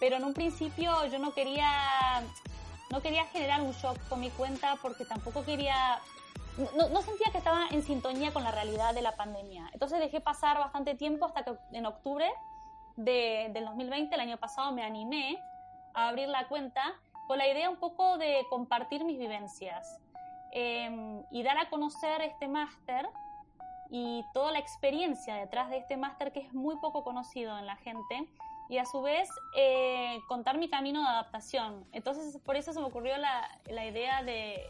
Pero 0.01 0.17
en 0.17 0.25
un 0.25 0.35
principio 0.35 1.07
yo 1.07 1.19
no 1.19 1.33
quería, 1.33 2.23
no 2.91 3.01
quería 3.01 3.25
generar 3.27 3.63
un 3.63 3.73
shock 3.73 3.97
con 4.09 4.21
mi 4.21 4.31
cuenta 4.31 4.77
porque 4.83 5.05
tampoco 5.05 5.45
quería, 5.45 6.01
no, 6.77 7.03
sentía 7.03 7.31
que 7.31 7.39
estaba 7.39 7.69
en 7.71 7.83
sintonía 7.83 8.33
con 8.33 8.43
la 8.43 8.51
realidad 8.51 8.95
de 8.95 9.03
la 9.03 9.17
pandemia. 9.17 9.71
Entonces 9.73 10.01
dejé 10.01 10.21
pasar 10.21 10.59
bastante 10.59 10.95
tiempo 10.97 11.25
hasta 11.25 11.45
que 11.45 11.53
en 11.73 11.87
octubre 11.87 12.29
de, 12.97 13.51
del 13.53 13.65
2020, 13.65 14.15
el 14.15 14.21
año 14.21 14.37
pasado, 14.39 14.73
me 14.73 14.83
animé 14.83 15.41
a 15.95 16.09
abrir 16.09 16.29
la 16.29 16.49
cuenta 16.49 16.83
con 17.29 17.39
la 17.39 17.47
idea 17.47 17.71
un 17.71 17.77
poco 17.77 18.19
de 18.19 18.45
compartir 18.51 19.05
mis 19.05 19.19
vivencias 19.19 20.01
em, 20.51 21.23
y 21.31 21.45
dar 21.45 21.59
a 21.59 21.71
conocer 21.71 22.23
este 22.23 22.49
máster 22.49 23.09
y 23.89 24.25
toda 24.35 24.51
la 24.51 24.59
experiencia 24.59 25.37
detrás 25.37 25.71
de 25.71 25.79
este 25.79 25.97
máster 25.97 26.33
que 26.33 26.41
es 26.41 26.53
muy 26.53 26.77
poco 26.77 27.05
conocido 27.05 27.57
en 27.57 27.67
la 27.67 27.77
gente 27.77 28.29
y 28.71 28.79
a 28.79 28.87
su 28.87 29.03
vez 29.03 29.29
eh, 29.57 30.21
contar 30.29 30.57
mi 30.57 30.71
camino 30.71 31.03
de 31.03 31.09
adaptación. 31.09 31.85
Entonces 31.93 32.41
por 32.43 32.57
eso 32.57 32.73
se 32.73 32.79
me 32.79 32.87
ocurrió 32.87 33.19
la, 33.19 33.51
la 33.69 33.85
idea 33.85 34.23
de, 34.23 34.63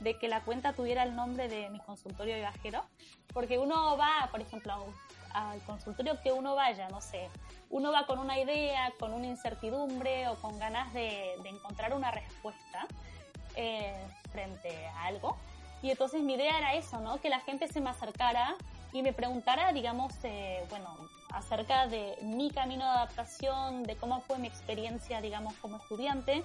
de, 0.00 0.18
que 0.18 0.26
la 0.28 0.40
cuenta 0.40 0.72
tuviera 0.72 1.04
el 1.04 1.14
nombre 1.14 1.48
de 1.48 1.70
mi 1.70 1.78
consultorio 1.78 2.34
viajero, 2.34 2.84
porque 3.32 3.58
uno 3.58 3.96
va, 3.96 4.28
por 4.32 4.40
ejemplo, 4.40 4.86
al 5.32 5.60
consultorio 5.62 6.20
que 6.20 6.32
uno 6.32 6.56
vaya, 6.56 6.88
no 6.88 7.00
sé, 7.00 7.30
uno 7.70 7.92
va 7.92 8.06
con 8.06 8.18
una 8.18 8.38
idea, 8.40 8.92
con 8.98 9.12
una 9.12 9.26
incertidumbre 9.26 10.28
o 10.28 10.34
con 10.36 10.58
ganas 10.58 10.92
de, 10.92 11.34
encontrar 11.44 11.94
una 11.94 12.10
respuesta 12.10 12.86
eh, 13.54 13.94
frente 14.32 14.86
a 14.86 15.04
algo. 15.04 15.36
Y 15.80 15.90
entonces 15.90 16.22
mi 16.22 16.34
idea 16.34 16.58
era 16.58 16.74
eso, 16.74 17.00
¿no? 17.00 17.20
Que 17.20 17.28
la 17.28 17.40
gente 17.40 17.68
se 17.68 17.80
me 17.80 17.90
acercara 17.90 18.56
y 18.94 19.02
me 19.02 19.12
preguntara, 19.12 19.72
digamos, 19.72 20.14
eh, 20.22 20.64
bueno, 20.70 20.96
acerca 21.32 21.88
de 21.88 22.16
mi 22.22 22.52
camino 22.52 22.84
de 22.84 22.90
adaptación, 22.90 23.82
de 23.82 23.96
cómo 23.96 24.20
fue 24.20 24.38
mi 24.38 24.46
experiencia, 24.46 25.20
digamos, 25.20 25.52
como 25.54 25.78
estudiante, 25.78 26.44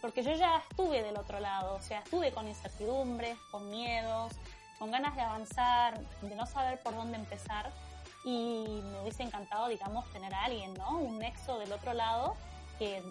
porque 0.00 0.22
yo 0.22 0.32
ya 0.34 0.58
estuve 0.58 1.02
del 1.02 1.16
otro 1.16 1.40
lado, 1.40 1.74
o 1.74 1.82
sea, 1.82 1.98
estuve 1.98 2.30
con 2.30 2.46
incertidumbres, 2.46 3.36
con 3.50 3.68
miedos, 3.70 4.32
con 4.78 4.92
ganas 4.92 5.16
de 5.16 5.22
avanzar, 5.22 5.98
de 6.22 6.36
no 6.36 6.46
saber 6.46 6.80
por 6.80 6.94
dónde 6.94 7.16
empezar 7.16 7.72
y 8.24 8.80
me 8.84 9.00
hubiese 9.00 9.24
encantado, 9.24 9.66
digamos, 9.66 10.08
tener 10.12 10.32
a 10.32 10.44
alguien, 10.44 10.72
¿no? 10.74 10.96
Un 10.96 11.18
nexo 11.18 11.58
del 11.58 11.72
otro 11.72 11.92
lado, 11.92 12.36
que 12.78 13.02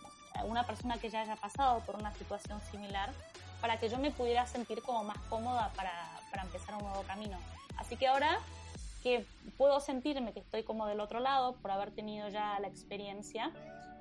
una 0.45 0.65
persona 0.65 0.97
que 0.97 1.09
ya 1.09 1.19
haya 1.19 1.35
pasado 1.35 1.81
por 1.81 1.97
una 1.97 2.13
situación 2.13 2.61
similar, 2.71 3.11
para 3.59 3.77
que 3.77 3.89
yo 3.89 3.97
me 3.97 4.11
pudiera 4.11 4.47
sentir 4.47 4.81
como 4.81 5.03
más 5.03 5.17
cómoda 5.29 5.69
para, 5.75 5.91
para 6.31 6.43
empezar 6.43 6.75
un 6.75 6.83
nuevo 6.83 7.03
camino. 7.03 7.37
Así 7.75 7.97
que 7.97 8.07
ahora 8.07 8.39
que 9.01 9.25
puedo 9.57 9.79
sentirme 9.79 10.33
que 10.33 10.39
estoy 10.39 10.63
como 10.63 10.85
del 10.85 10.99
otro 10.99 11.19
lado 11.19 11.55
por 11.55 11.71
haber 11.71 11.91
tenido 11.91 12.29
ya 12.29 12.59
la 12.59 12.67
experiencia, 12.67 13.51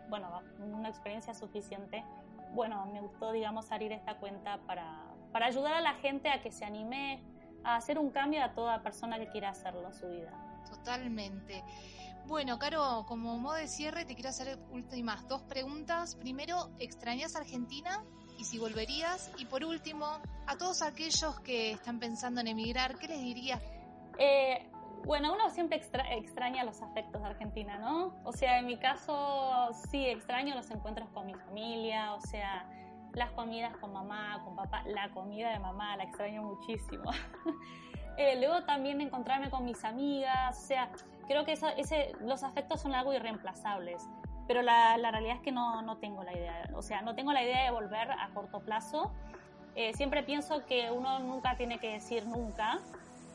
bueno, 0.08 0.42
una 0.61 0.88
experiencia 0.88 1.34
suficiente, 1.34 2.04
bueno, 2.52 2.87
me 2.87 3.00
gustó, 3.00 3.32
digamos, 3.32 3.70
abrir 3.72 3.92
esta 3.92 4.16
cuenta 4.16 4.58
para, 4.66 5.04
para 5.32 5.46
ayudar 5.46 5.74
a 5.74 5.80
la 5.80 5.94
gente 5.94 6.30
a 6.30 6.40
que 6.40 6.50
se 6.50 6.64
anime 6.64 7.20
a 7.64 7.76
hacer 7.76 7.98
un 7.98 8.11
cambio 8.11 8.42
a 8.42 8.52
toda 8.52 8.82
persona 8.82 9.18
que 9.18 9.28
quiera 9.28 9.50
hacerlo 9.50 9.87
en 9.87 9.94
su 9.94 10.08
vida. 10.08 10.32
Totalmente. 10.68 11.62
Bueno, 12.26 12.58
Caro, 12.58 13.04
como 13.06 13.38
modo 13.38 13.54
de 13.54 13.66
cierre, 13.66 14.04
te 14.04 14.14
quiero 14.14 14.28
hacer 14.28 14.58
últimas 14.70 15.26
dos 15.28 15.42
preguntas. 15.42 16.14
Primero, 16.14 16.70
¿extrañas 16.78 17.37
Argentina? 17.37 18.04
Y 18.38 18.44
si 18.44 18.58
volverías. 18.58 19.30
Y 19.38 19.46
por 19.46 19.64
último, 19.64 20.06
a 20.46 20.56
todos 20.58 20.82
aquellos 20.82 21.40
que 21.40 21.72
están 21.72 21.98
pensando 21.98 22.40
en 22.40 22.48
emigrar, 22.48 22.98
¿qué 22.98 23.08
les 23.08 23.20
dirías? 23.20 23.62
Eh, 24.18 24.68
bueno, 25.08 25.32
uno 25.32 25.48
siempre 25.48 25.80
extraña 26.10 26.64
los 26.64 26.82
afectos 26.82 27.22
de 27.22 27.28
Argentina, 27.28 27.78
¿no? 27.78 28.14
O 28.24 28.32
sea, 28.34 28.58
en 28.58 28.66
mi 28.66 28.76
caso 28.76 29.70
sí 29.72 30.04
extraño 30.04 30.54
los 30.54 30.70
encuentros 30.70 31.08
con 31.08 31.24
mi 31.24 31.32
familia, 31.32 32.12
o 32.12 32.20
sea, 32.20 32.68
las 33.14 33.30
comidas 33.30 33.74
con 33.78 33.90
mamá, 33.90 34.42
con 34.44 34.54
papá, 34.54 34.82
la 34.84 35.08
comida 35.08 35.50
de 35.50 35.60
mamá, 35.60 35.96
la 35.96 36.04
extraño 36.04 36.42
muchísimo. 36.42 37.10
Eh, 38.20 38.34
luego 38.40 38.64
también 38.64 39.00
encontrarme 39.00 39.48
con 39.48 39.64
mis 39.64 39.84
amigas, 39.84 40.58
o 40.58 40.66
sea, 40.66 40.90
creo 41.28 41.44
que 41.44 41.52
ese, 41.52 42.10
los 42.18 42.42
afectos 42.42 42.80
son 42.80 42.92
algo 42.92 43.12
irreemplazables, 43.14 44.08
pero 44.48 44.60
la, 44.60 44.96
la 44.96 45.12
realidad 45.12 45.36
es 45.36 45.42
que 45.42 45.52
no, 45.52 45.82
no, 45.82 45.98
tengo 45.98 46.24
la 46.24 46.32
idea, 46.32 46.68
o 46.74 46.82
sea, 46.82 47.00
no 47.00 47.14
tengo 47.14 47.32
la 47.32 47.44
idea 47.44 47.62
de 47.62 47.70
volver 47.70 48.10
a 48.10 48.28
corto 48.34 48.58
plazo. 48.58 49.12
Eh, 49.76 49.94
siempre 49.94 50.24
pienso 50.24 50.66
que 50.66 50.90
uno 50.90 51.20
nunca 51.20 51.56
tiene 51.56 51.78
que 51.78 51.92
decir 51.92 52.26
nunca, 52.26 52.80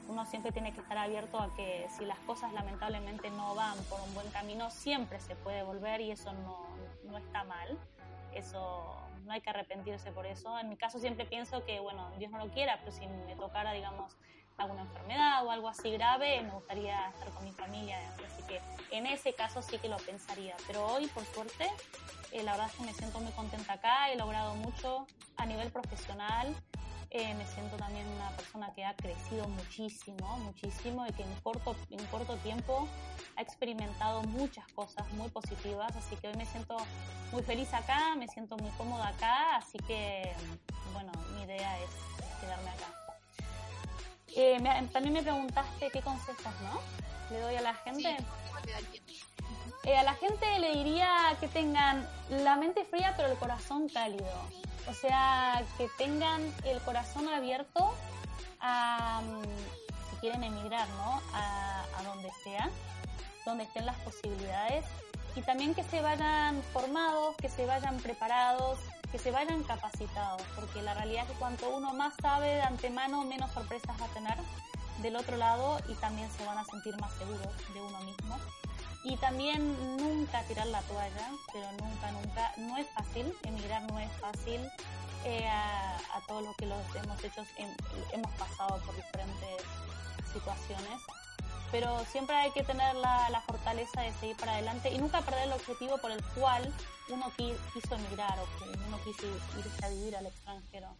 uno 0.07 0.25
siempre 0.25 0.51
tiene 0.51 0.73
que 0.73 0.81
estar 0.81 0.97
abierto 0.97 1.39
a 1.39 1.53
que 1.55 1.87
si 1.97 2.05
las 2.05 2.19
cosas 2.19 2.53
lamentablemente 2.53 3.29
no 3.29 3.55
van 3.55 3.77
por 3.85 4.01
un 4.01 4.13
buen 4.13 4.29
camino, 4.31 4.69
siempre 4.69 5.19
se 5.19 5.35
puede 5.35 5.63
volver 5.63 6.01
y 6.01 6.11
eso 6.11 6.33
no, 6.33 6.67
no 7.05 7.17
está 7.17 7.43
mal. 7.43 7.77
Eso 8.33 8.97
no 9.25 9.33
hay 9.33 9.41
que 9.41 9.49
arrepentirse 9.49 10.11
por 10.11 10.25
eso. 10.25 10.57
En 10.59 10.69
mi 10.69 10.75
caso 10.75 10.99
siempre 10.99 11.25
pienso 11.25 11.63
que, 11.65 11.79
bueno, 11.79 12.11
Dios 12.17 12.31
no 12.31 12.39
lo 12.39 12.51
quiera, 12.51 12.77
pero 12.79 12.91
si 12.91 13.07
me 13.07 13.35
tocara, 13.35 13.71
digamos, 13.73 14.17
alguna 14.57 14.81
enfermedad 14.81 15.45
o 15.45 15.51
algo 15.51 15.67
así 15.67 15.91
grave, 15.91 16.41
me 16.41 16.51
gustaría 16.51 17.09
estar 17.09 17.29
con 17.29 17.43
mi 17.43 17.51
familia. 17.51 17.99
Así 18.25 18.43
que 18.47 18.61
en 18.91 19.05
ese 19.05 19.33
caso 19.33 19.61
sí 19.61 19.77
que 19.77 19.87
lo 19.87 19.97
pensaría. 19.97 20.55
Pero 20.67 20.85
hoy, 20.85 21.07
por 21.07 21.25
suerte, 21.25 21.69
eh, 22.31 22.43
la 22.43 22.51
verdad 22.51 22.67
es 22.69 22.75
que 22.75 22.83
me 22.83 22.93
siento 22.93 23.19
muy 23.19 23.31
contenta 23.31 23.73
acá, 23.73 24.11
he 24.11 24.15
logrado 24.15 24.55
mucho 24.55 25.07
a 25.37 25.45
nivel 25.45 25.71
profesional. 25.71 26.55
Eh, 27.15 27.31
me 27.35 27.45
siento 27.45 27.77
también 27.77 28.07
una 28.07 28.31
persona 28.31 28.73
que 28.73 28.83
ha 28.83 28.95
crecido 28.95 29.47
muchísimo, 29.47 30.35
muchísimo 30.39 31.05
y 31.05 31.11
que 31.11 31.21
en 31.21 31.31
corto, 31.43 31.75
en 31.91 32.03
corto 32.07 32.35
tiempo 32.37 32.87
ha 33.35 33.41
experimentado 33.43 34.23
muchas 34.23 34.67
cosas 34.69 35.07
muy 35.13 35.29
positivas, 35.29 35.95
así 35.95 36.15
que 36.15 36.29
hoy 36.29 36.35
me 36.37 36.47
siento 36.47 36.75
muy 37.31 37.43
feliz 37.43 37.71
acá, 37.71 38.15
me 38.15 38.27
siento 38.27 38.57
muy 38.57 38.71
cómoda 38.71 39.09
acá, 39.09 39.57
así 39.57 39.77
que 39.85 40.33
bueno, 40.91 41.11
mi 41.35 41.43
idea 41.43 41.77
es 41.81 41.91
quedarme 42.41 42.71
acá. 42.71 42.87
Eh, 44.35 44.87
también 44.91 45.13
me 45.13 45.21
preguntaste 45.21 45.91
qué 45.91 46.01
consejos, 46.01 46.53
¿no? 46.63 47.12
Le 47.29 47.39
doy 47.39 47.55
a 47.55 47.61
la 47.61 47.73
gente. 47.75 48.17
Eh, 49.85 49.97
a 49.97 50.03
la 50.03 50.13
gente 50.13 50.59
le 50.59 50.75
diría 50.75 51.35
que 51.39 51.47
tengan 51.49 52.07
la 52.29 52.55
mente 52.55 52.85
fría 52.85 53.13
pero 53.17 53.29
el 53.31 53.37
corazón 53.37 53.89
cálido. 53.89 54.31
O 54.87 54.93
sea, 54.93 55.63
que 55.77 55.87
tengan 55.97 56.41
el 56.65 56.79
corazón 56.81 57.27
abierto 57.29 57.93
a, 58.59 59.21
mm, 59.21 60.09
si 60.09 60.15
quieren 60.17 60.43
emigrar, 60.43 60.87
¿no? 60.89 61.21
A, 61.33 61.83
a 61.97 62.03
donde 62.03 62.29
sea, 62.43 62.69
donde 63.45 63.63
estén 63.63 63.85
las 63.85 63.97
posibilidades. 63.99 64.85
Y 65.35 65.41
también 65.41 65.73
que 65.73 65.83
se 65.83 66.01
vayan 66.01 66.61
formados, 66.73 67.35
que 67.37 67.49
se 67.49 67.65
vayan 67.65 67.97
preparados, 67.97 68.79
que 69.13 69.19
se 69.19 69.29
vayan 69.29 69.63
capacitados, 69.63 70.41
porque 70.55 70.81
la 70.81 70.95
realidad 70.95 71.23
es 71.23 71.31
que 71.31 71.37
cuanto 71.37 71.69
uno 71.69 71.93
más 71.93 72.15
sabe 72.19 72.47
de 72.55 72.61
antemano, 72.63 73.23
menos 73.25 73.51
sorpresas 73.51 73.95
va 74.01 74.05
a 74.05 74.09
tener 74.09 74.37
del 75.03 75.15
otro 75.15 75.37
lado 75.37 75.77
y 75.87 75.93
también 75.95 76.29
se 76.31 76.45
van 76.45 76.57
a 76.57 76.65
sentir 76.65 76.97
más 76.99 77.13
seguros 77.13 77.53
de 77.73 77.81
uno 77.81 77.99
mismo. 77.99 78.37
Y 79.03 79.17
también 79.17 79.97
nunca 79.97 80.41
tirar 80.43 80.67
la 80.67 80.81
toalla, 80.83 81.29
pero 81.51 81.69
nunca, 81.73 82.11
nunca, 82.11 82.53
no 82.57 82.77
es 82.77 82.87
fácil, 82.95 83.31
emigrar 83.43 83.83
no 83.91 83.99
es 83.99 84.11
fácil. 84.13 84.61
Eh, 85.25 85.47
a, 85.47 85.95
a, 85.95 86.21
todo 86.27 86.41
lo 86.41 86.53
que 86.55 86.65
los 86.65 86.95
hemos 86.95 87.23
hecho, 87.23 87.45
hemos 88.11 88.31
pasado 88.31 88.77
por 88.85 88.93
diferentes 88.95 89.61
situaciones 90.33 90.99
pero 91.73 92.05
siempre 92.05 92.35
hay 92.35 92.51
que 92.51 92.61
tener 92.61 92.93
la, 92.97 93.31
la, 93.31 93.41
fortaleza 93.41 94.01
de 94.01 94.13
seguir 94.13 94.37
para 94.37 94.53
adelante 94.53 94.91
y 94.93 94.99
nunca 94.99 95.21
perder 95.21 95.47
el 95.47 95.53
objetivo 95.53 95.97
por 95.97 96.11
el 96.11 96.23
cual 96.35 96.71
uno 97.09 97.31
quiso 97.35 97.95
emigrar 97.95 98.37
o 98.39 98.45
que 98.59 98.79
uno 98.87 98.99
quiso 99.03 99.25
irse 99.57 99.83
a 99.83 99.89
vivir 99.89 100.15
al 100.15 100.27
extranjero. 100.27 100.95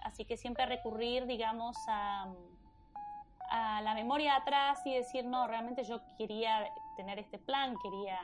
Así 0.00 0.24
que 0.24 0.36
siempre 0.36 0.66
recurrir, 0.66 1.26
digamos, 1.26 1.76
a, 1.86 2.26
a 3.50 3.82
la 3.82 3.94
memoria 3.94 4.36
atrás 4.36 4.80
y 4.84 4.94
decir, 4.94 5.24
no, 5.24 5.46
realmente 5.46 5.84
yo 5.84 6.00
quería 6.16 6.72
tener 6.96 7.18
este 7.18 7.38
plan, 7.38 7.76
quería, 7.82 8.18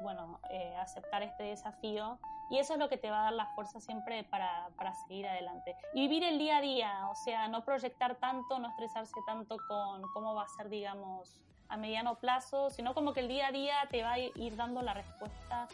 bueno, 0.00 0.40
eh, 0.50 0.76
aceptar 0.76 1.22
este 1.22 1.42
desafío 1.42 2.18
y 2.50 2.58
eso 2.58 2.74
es 2.74 2.78
lo 2.78 2.88
que 2.88 2.96
te 2.96 3.10
va 3.10 3.20
a 3.20 3.24
dar 3.24 3.32
la 3.34 3.46
fuerza 3.46 3.80
siempre 3.80 4.24
para, 4.24 4.70
para, 4.76 4.94
seguir 4.94 5.26
adelante. 5.26 5.76
Y 5.92 6.02
vivir 6.08 6.24
el 6.24 6.38
día 6.38 6.58
a 6.58 6.60
día, 6.60 7.08
o 7.10 7.14
sea, 7.14 7.48
no 7.48 7.64
proyectar 7.64 8.14
tanto, 8.16 8.58
no 8.58 8.68
estresarse 8.68 9.20
tanto 9.26 9.56
con 9.68 10.02
cómo 10.14 10.34
va 10.34 10.44
a 10.44 10.48
ser, 10.48 10.68
digamos, 10.68 11.42
a 11.68 11.76
mediano 11.76 12.14
plazo, 12.14 12.70
sino 12.70 12.94
como 12.94 13.12
que 13.12 13.20
el 13.20 13.28
día 13.28 13.48
a 13.48 13.52
día 13.52 13.74
te 13.90 14.02
va 14.02 14.12
a 14.12 14.18
ir 14.18 14.56
dando 14.56 14.80
la 14.80 14.94
respuesta 14.94 15.68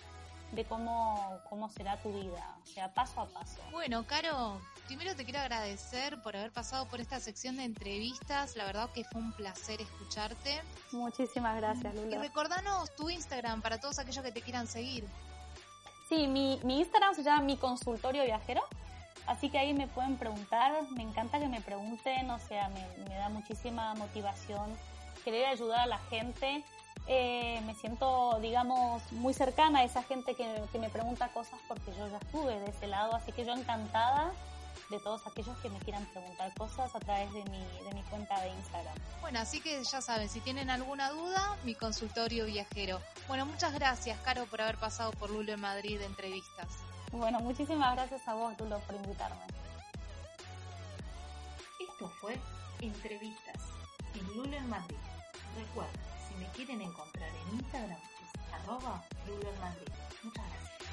de 0.54 0.64
cómo, 0.64 1.40
cómo 1.48 1.68
será 1.68 1.96
tu 2.02 2.12
vida, 2.12 2.56
o 2.62 2.66
sea, 2.66 2.92
paso 2.92 3.20
a 3.20 3.26
paso. 3.26 3.60
Bueno, 3.72 4.04
Caro, 4.06 4.60
primero 4.86 5.14
te 5.16 5.24
quiero 5.24 5.40
agradecer 5.40 6.20
por 6.22 6.36
haber 6.36 6.52
pasado 6.52 6.86
por 6.86 7.00
esta 7.00 7.20
sección 7.20 7.56
de 7.56 7.64
entrevistas, 7.64 8.56
la 8.56 8.64
verdad 8.64 8.90
que 8.92 9.04
fue 9.04 9.20
un 9.20 9.32
placer 9.32 9.80
escucharte. 9.80 10.62
Muchísimas 10.92 11.56
gracias, 11.56 11.94
Lula. 11.94 12.16
Y 12.16 12.18
recordanos 12.18 12.94
tu 12.96 13.10
Instagram 13.10 13.62
para 13.62 13.78
todos 13.78 13.98
aquellos 13.98 14.24
que 14.24 14.32
te 14.32 14.42
quieran 14.42 14.66
seguir. 14.66 15.06
Sí, 16.08 16.26
mi, 16.26 16.60
mi 16.64 16.80
Instagram 16.80 17.14
se 17.14 17.22
llama 17.22 17.42
Mi 17.42 17.56
Consultorio 17.56 18.24
Viajero. 18.24 18.62
Así 19.26 19.48
que 19.48 19.58
ahí 19.58 19.72
me 19.72 19.88
pueden 19.88 20.16
preguntar, 20.16 20.72
me 20.90 21.02
encanta 21.02 21.38
que 21.38 21.48
me 21.48 21.62
pregunten, 21.62 22.30
o 22.30 22.38
sea, 22.38 22.68
me, 22.68 23.08
me 23.08 23.14
da 23.14 23.30
muchísima 23.30 23.94
motivación 23.94 24.76
querer 25.24 25.46
ayudar 25.46 25.80
a 25.80 25.86
la 25.86 25.98
gente. 25.98 26.62
Eh, 27.06 27.60
me 27.66 27.74
siento, 27.74 28.38
digamos, 28.40 29.02
muy 29.12 29.34
cercana 29.34 29.80
a 29.80 29.84
esa 29.84 30.02
gente 30.02 30.34
que, 30.34 30.62
que, 30.72 30.78
me 30.78 30.88
pregunta 30.88 31.28
cosas 31.28 31.60
porque 31.68 31.92
yo 31.98 32.08
ya 32.08 32.16
estuve 32.16 32.58
de 32.58 32.70
ese 32.70 32.86
lado, 32.86 33.14
así 33.14 33.30
que 33.32 33.44
yo 33.44 33.52
encantada 33.52 34.32
de 34.90 34.98
todos 35.00 35.26
aquellos 35.26 35.56
que 35.58 35.68
me 35.68 35.78
quieran 35.80 36.04
preguntar 36.06 36.52
cosas 36.54 36.94
a 36.94 37.00
través 37.00 37.32
de 37.32 37.44
mi, 37.44 37.58
de 37.58 37.94
mi 37.94 38.02
cuenta 38.04 38.40
de 38.40 38.50
Instagram. 38.50 38.94
Bueno, 39.20 39.38
así 39.38 39.60
que 39.60 39.82
ya 39.82 40.00
saben, 40.00 40.28
si 40.28 40.40
tienen 40.40 40.70
alguna 40.70 41.10
duda, 41.10 41.56
mi 41.64 41.74
consultorio 41.74 42.46
viajero. 42.46 43.00
Bueno, 43.28 43.46
muchas 43.46 43.72
gracias, 43.74 44.18
Caro, 44.20 44.46
por 44.46 44.60
haber 44.62 44.76
pasado 44.76 45.10
por 45.12 45.30
Lulo 45.30 45.52
en 45.52 45.60
Madrid 45.60 45.98
de 45.98 46.06
entrevistas. 46.06 46.68
Bueno, 47.12 47.40
muchísimas 47.40 47.94
gracias 47.94 48.26
a 48.26 48.34
vos, 48.34 48.58
Lulo, 48.58 48.80
por 48.80 48.96
invitarme. 48.96 49.42
Esto 51.80 52.08
fue 52.20 52.38
Entrevistas 52.80 53.60
en 54.14 54.36
Lulo 54.36 54.56
en 54.56 54.68
Madrid. 54.68 54.96
Recuerda, 55.56 55.92
me 56.38 56.46
quieren 56.52 56.80
encontrar 56.80 57.28
en 57.28 57.58
Instagram, 57.58 57.98
es 57.98 58.52
arroba 58.52 59.02
Madrid. 59.60 59.88
Muchas 60.22 60.44
gracias. 60.48 60.83